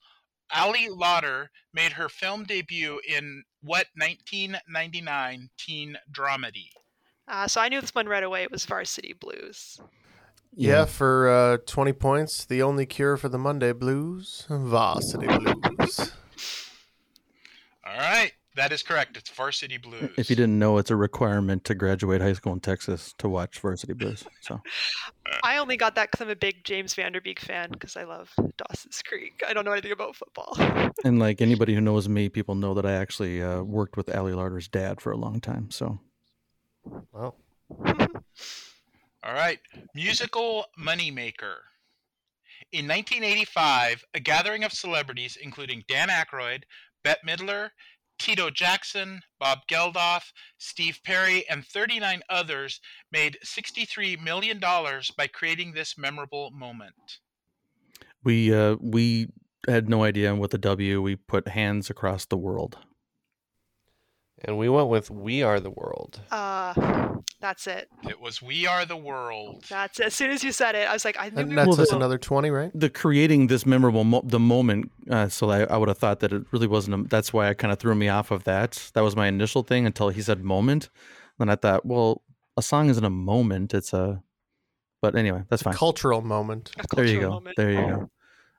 [0.54, 6.70] Ali Larter made her film debut in what 1999 teen dramedy?
[7.28, 8.44] Uh, so I knew this one right away.
[8.44, 9.80] It was Varsity Blues.
[10.54, 16.12] Yeah, for uh, 20 points, the only cure for the Monday blues, varsity blues.
[17.86, 19.18] All right, that is correct.
[19.18, 20.12] It's Varsity Blues.
[20.18, 23.60] If you didn't know, it's a requirement to graduate high school in Texas to watch
[23.60, 24.26] Varsity Blues.
[24.42, 24.62] So
[25.44, 28.04] I only got that because I'm a big James Van Der Beek fan because I
[28.04, 29.42] love Dawson's Creek.
[29.48, 30.56] I don't know anything about football.
[31.06, 34.34] and like anybody who knows me, people know that I actually uh, worked with Ali
[34.34, 35.72] Larter's dad for a long time.
[35.72, 36.00] So
[37.14, 37.36] Wow.
[39.24, 39.60] All right,
[39.94, 41.58] musical moneymaker.
[42.72, 46.64] In 1985, a gathering of celebrities, including Dan Aykroyd,
[47.04, 47.70] Bette Midler,
[48.18, 52.80] Tito Jackson, Bob Geldof, Steve Perry, and 39 others,
[53.12, 57.20] made $63 million by creating this memorable moment.
[58.24, 59.28] we uh, we
[59.68, 61.02] had no idea with the W.
[61.02, 62.78] We put hands across the world.
[64.46, 66.20] And we went with We Are the World.
[66.32, 66.74] Uh,
[67.40, 67.90] that's it.
[68.10, 69.66] It was We Are the World.
[69.70, 70.08] That's it.
[70.08, 71.84] As soon as you said it, I was like, I knew And we that's were
[71.84, 72.72] us another 20, right?
[72.74, 76.34] the creating this memorable mo- the moment uh, so I, I would have thought that
[76.34, 79.02] it really wasn't a, that's why i kind of threw me off of that that
[79.02, 80.90] was my initial thing until he said moment
[81.40, 82.22] then i thought well
[82.58, 84.22] a song isn't a moment it's a
[85.02, 86.72] but anyway that's fine Cultural moment.
[86.96, 88.10] there you go there you go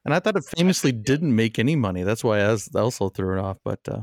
[0.04, 3.38] and i thought it famously didn't make any money that's why i was also threw
[3.38, 4.02] it off but uh,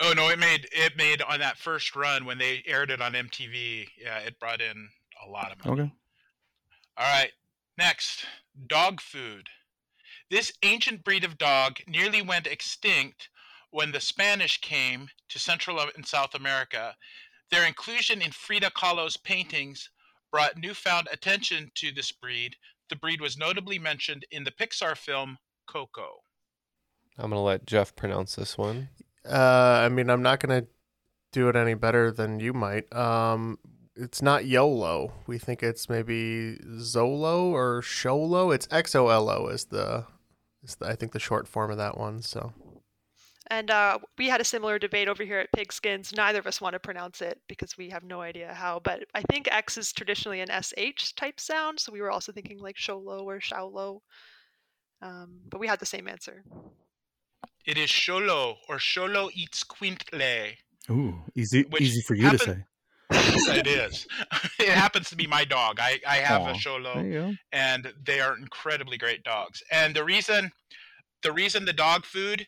[0.00, 3.12] Oh no, it made it made on that first run when they aired it on
[3.12, 3.86] MTV.
[4.02, 4.88] Yeah, it brought in
[5.26, 5.82] a lot of money.
[5.82, 5.92] okay
[6.96, 7.32] All right,
[7.76, 8.24] next,
[8.66, 9.48] dog food.
[10.30, 13.28] This ancient breed of dog nearly went extinct
[13.70, 16.94] when the Spanish came to Central and South America.
[17.50, 19.90] Their inclusion in Frida Kahlo's paintings
[20.30, 22.56] brought newfound attention to this breed.
[22.88, 26.22] The breed was notably mentioned in the Pixar film Coco.
[27.18, 28.88] I'm gonna let Jeff pronounce this one.
[29.28, 30.66] Uh, I mean, I'm not to
[31.32, 32.92] do it any better than you might.
[32.94, 33.58] Um,
[33.96, 35.12] it's not YOLO.
[35.26, 38.54] We think it's maybe Zolo or Sholo.
[38.54, 40.06] It's XOLO is the,
[40.62, 42.22] is the I think the short form of that one.
[42.22, 42.52] So
[43.50, 46.16] And uh, we had a similar debate over here at Pigskins.
[46.16, 48.80] Neither of us want to pronounce it because we have no idea how.
[48.80, 52.58] But I think X is traditionally an SH type sound, so we were also thinking
[52.60, 54.00] like Sholo or Shaolo.
[55.02, 56.44] Um, but we had the same answer.
[57.66, 60.54] It is Sholo or Xolo Itzcuintle.
[60.90, 62.64] ooh easy easy for you to say
[63.12, 64.06] it is.
[64.58, 65.78] it happens to be my dog.
[65.80, 66.94] I, I have Aw, a Xolo.
[66.94, 67.32] there you go.
[67.52, 69.62] and they are incredibly great dogs.
[69.72, 70.50] And the reason,
[71.22, 72.46] the reason the dog food,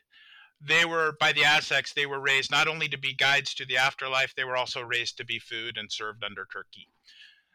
[0.61, 1.93] they were by the Aztecs.
[1.93, 5.17] They were raised not only to be guides to the afterlife, they were also raised
[5.19, 6.89] to be food and served under turkey.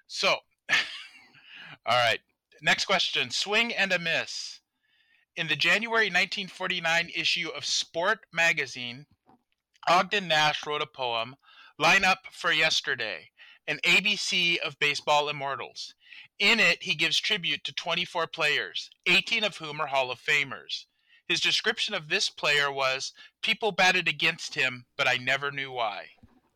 [0.07, 0.35] So,
[0.69, 0.75] all
[1.87, 2.19] right.
[2.61, 4.59] Next question: Swing and a miss.
[5.37, 9.05] In the January 1949 issue of Sport magazine,
[9.87, 11.35] Ogden Nash wrote a poem,
[11.77, 13.29] Line Up for Yesterday,
[13.67, 15.93] an ABC of baseball immortals.
[16.39, 20.85] In it, he gives tribute to 24 players, 18 of whom are Hall of Famers.
[21.27, 23.13] His description of this player was
[23.43, 26.07] People batted against him, but I never knew why.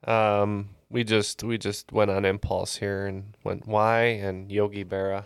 [0.05, 5.25] Um, we just we just went on impulse here and went why and Yogi Berra.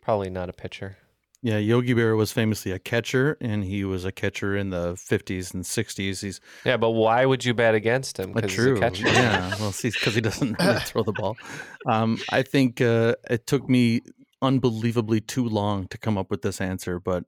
[0.00, 0.98] Probably not a pitcher.
[1.40, 5.54] Yeah, Yogi Berra was famously a catcher, and he was a catcher in the 50s
[5.54, 6.20] and 60s.
[6.20, 8.30] He's Yeah, but why would you bet against him?
[8.36, 8.76] Uh, 'Cause he's true.
[8.76, 9.06] a catcher.
[9.06, 9.54] Yeah.
[9.60, 11.36] Well, see, because he doesn't really throw the ball.
[11.86, 14.02] Um, I think uh, it took me
[14.42, 17.24] unbelievably too long to come up with this answer, but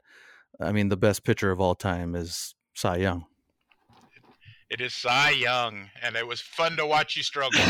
[0.60, 3.24] I mean, the best pitcher of all time is Cy Young.
[4.68, 7.60] It is Cy Young, and it was fun to watch you struggle.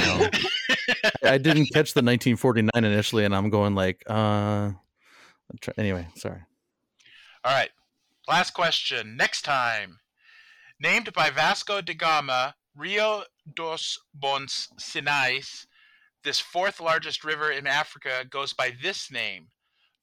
[1.23, 4.77] I didn't catch the 1949 initially, and I'm going like, uh, I'm
[5.61, 6.43] try- anyway, sorry.
[7.45, 7.71] All right.
[8.29, 9.17] Last question.
[9.17, 9.99] Next time.
[10.81, 13.25] Named by Vasco da Gama, Rio
[13.55, 15.67] dos Bons Sinais,
[16.25, 19.49] this fourth largest river in Africa goes by this name.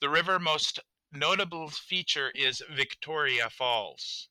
[0.02, 0.80] The river most
[1.12, 4.30] notable feature is Victoria Falls.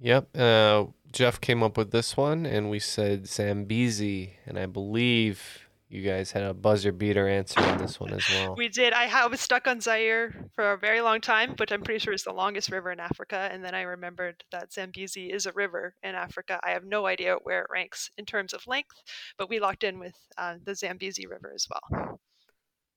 [0.00, 0.36] Yep.
[0.36, 6.02] Uh, Jeff came up with this one, and we said Zambezi, and I believe you
[6.02, 8.54] guys had a buzzer beater answer on this one as well.
[8.56, 8.92] We did.
[8.92, 12.12] I, I was stuck on Zaire for a very long time, but I'm pretty sure
[12.12, 13.48] it's the longest river in Africa.
[13.50, 16.60] And then I remembered that Zambezi is a river in Africa.
[16.62, 18.94] I have no idea where it ranks in terms of length,
[19.36, 22.20] but we locked in with uh, the Zambezi River as well.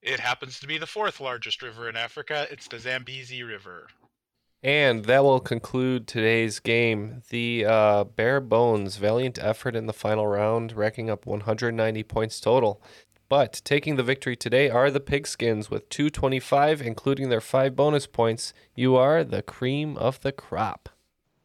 [0.03, 2.45] It happens to be the fourth largest river in Africa.
[2.51, 3.87] It's the Zambezi River.
[4.63, 7.21] And that will conclude today's game.
[7.29, 12.81] The uh, bare bones, valiant effort in the final round, racking up 190 points total.
[13.27, 18.53] But taking the victory today are the Pigskins with 225, including their five bonus points.
[18.73, 20.87] You are the cream of the crop.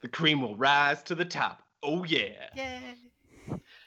[0.01, 1.62] The cream will rise to the top.
[1.83, 2.51] Oh, yeah.
[2.55, 3.08] Yay.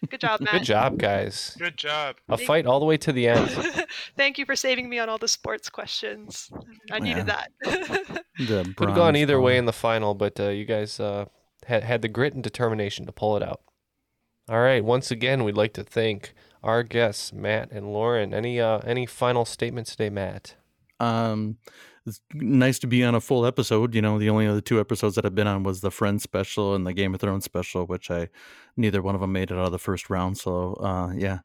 [0.09, 0.53] Good job, Matt.
[0.53, 1.55] Good job, guys.
[1.59, 2.15] Good job.
[2.27, 3.49] A fight all the way to the end.
[4.17, 6.49] Thank you for saving me on all the sports questions.
[6.91, 7.51] I needed that.
[8.39, 11.25] The Could have gone bronze either way in the final, but uh, you guys uh,
[11.67, 13.61] had had the grit and determination to pull it out.
[14.49, 14.83] All right.
[14.83, 16.33] Once again, we'd like to thank
[16.63, 18.33] our guests, Matt and Lauren.
[18.33, 20.55] Any uh, any final statements today, Matt?
[20.99, 21.57] Um,
[22.05, 23.93] it's nice to be on a full episode.
[23.93, 26.75] You know, the only other two episodes that I've been on was the Friends special
[26.75, 28.29] and the Game of Thrones special, which I
[28.77, 30.37] neither one of them made it out of the first round.
[30.37, 31.39] So, uh, yeah,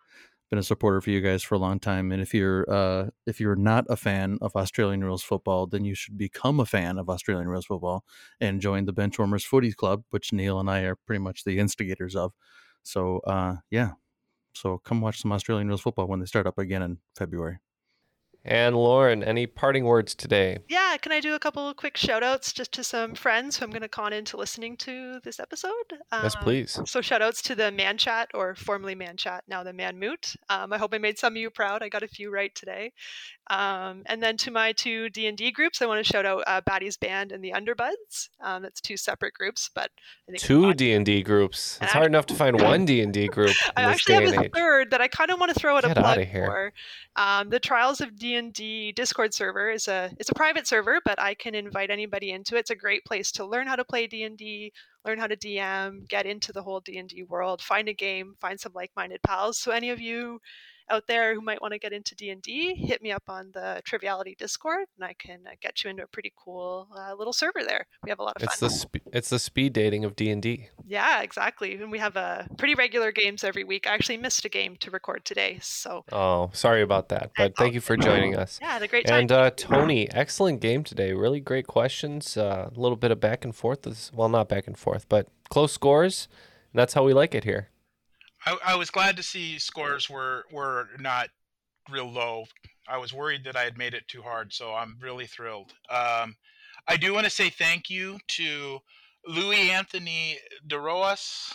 [0.50, 2.12] been a supporter for you guys for a long time.
[2.12, 5.94] And if you're uh, if you're not a fan of Australian rules football, then you
[5.94, 8.04] should become a fan of Australian rules football
[8.40, 12.16] and join the Benchwarmers Footies Club, which Neil and I are pretty much the instigators
[12.16, 12.32] of.
[12.82, 13.92] So, uh, yeah.
[14.54, 17.58] So come watch some Australian rules football when they start up again in February.
[18.48, 20.58] And Lauren, any parting words today?
[20.68, 23.64] Yeah, can I do a couple of quick shout outs just to some friends who
[23.64, 25.72] I'm going to con into listening to this episode?
[26.12, 26.78] Yes, Um, please.
[26.84, 30.34] So shout outs to the Man Chat, or formerly Man Chat, now the Man Moot.
[30.48, 31.82] Um, I hope I made some of you proud.
[31.82, 32.92] I got a few right today.
[33.48, 36.96] Um, and then to my two D&D groups, I want to shout out uh, Batty's
[36.96, 38.28] Band and the Underbuds.
[38.40, 39.90] Um, that's two separate groups, but
[40.28, 41.78] I think Two D and D groups.
[41.86, 44.52] It's hard enough to find one D and D group I actually have a age.
[44.52, 46.72] third that I kind of want to throw out Get a plug for.
[47.14, 51.00] Um, the Trials of D and D Discord server is a it's a private server,
[51.04, 52.60] but I can invite anybody into it.
[52.60, 54.72] It's a great place to learn how to play D and D,
[55.04, 58.34] learn how to DM, get into the whole D and D world, find a game,
[58.40, 59.58] find some like-minded pals.
[59.58, 60.40] So any of you
[60.90, 64.36] out there who might want to get into D&D, hit me up on the Triviality
[64.38, 67.86] Discord and I can uh, get you into a pretty cool uh, little server there.
[68.04, 68.68] We have a lot of It's fun.
[68.68, 70.68] the spe- it's the speed dating of D and D.
[70.86, 71.74] Yeah, exactly.
[71.74, 73.86] And we have uh, pretty regular games every week.
[73.86, 77.74] I actually missed a game to record today, so Oh, sorry about that, but thank
[77.74, 78.58] you for joining us.
[78.62, 79.20] Yeah, a great time.
[79.20, 81.12] And uh, Tony, excellent game today.
[81.12, 82.36] Really great questions.
[82.36, 84.10] Uh, a little bit of back and forth.
[84.12, 86.28] Well, not back and forth, but close scores.
[86.72, 87.70] And that's how we like it here.
[88.46, 91.28] I, I was glad to see scores were were not
[91.90, 92.44] real low.
[92.88, 95.72] I was worried that I had made it too hard, so I'm really thrilled.
[95.90, 96.36] Um,
[96.86, 98.78] I do want to say thank you to
[99.26, 100.38] Louis Anthony
[100.68, 101.52] DeRoas,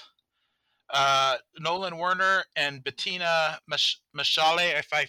[0.93, 4.77] uh, Nolan Werner, and Bettina Machale.
[4.77, 5.07] If I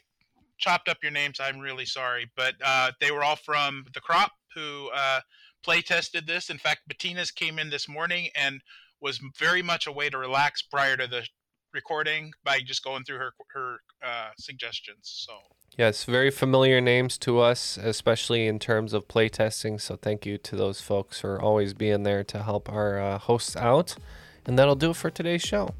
[0.58, 4.30] chopped up your names, I'm really sorry, but uh, they were all from the Crop
[4.54, 5.20] who uh,
[5.64, 6.50] play tested this.
[6.50, 8.60] In fact, Bettina's came in this morning and
[9.00, 11.26] was very much a way to relax prior to the
[11.74, 15.24] recording by just going through her her uh, suggestions.
[15.26, 15.34] So
[15.78, 19.80] Yes, very familiar names to us, especially in terms of playtesting.
[19.80, 23.56] So thank you to those folks for always being there to help our uh, hosts
[23.56, 23.96] out.
[24.44, 25.70] And that'll do it for today's show.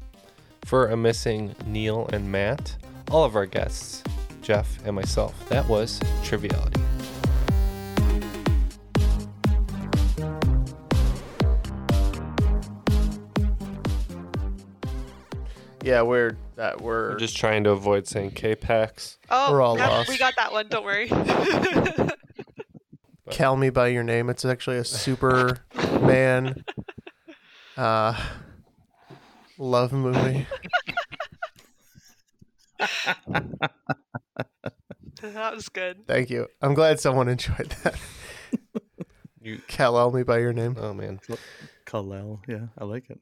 [0.65, 2.75] For a missing Neil and Matt,
[3.11, 4.01] all of our guests,
[4.41, 6.81] Jeff and myself, that was Triviality.
[15.83, 19.17] Yeah, we're uh, we're We're just trying to avoid saying K-Pax.
[19.29, 20.07] Oh, We're all yep, lost.
[20.09, 20.69] we got that one.
[20.69, 21.09] Don't worry.
[23.31, 24.29] Call Me by Your Name.
[24.29, 26.63] It's actually a Superman
[27.75, 28.17] uh,
[29.57, 30.47] love movie.
[35.21, 36.07] that was good.
[36.07, 36.47] Thank you.
[36.61, 37.95] I'm glad someone enjoyed that.
[39.41, 40.77] You Kal-El Me by Your Name.
[40.79, 41.19] Oh man.
[41.85, 43.19] Kal-El, yeah, I like it.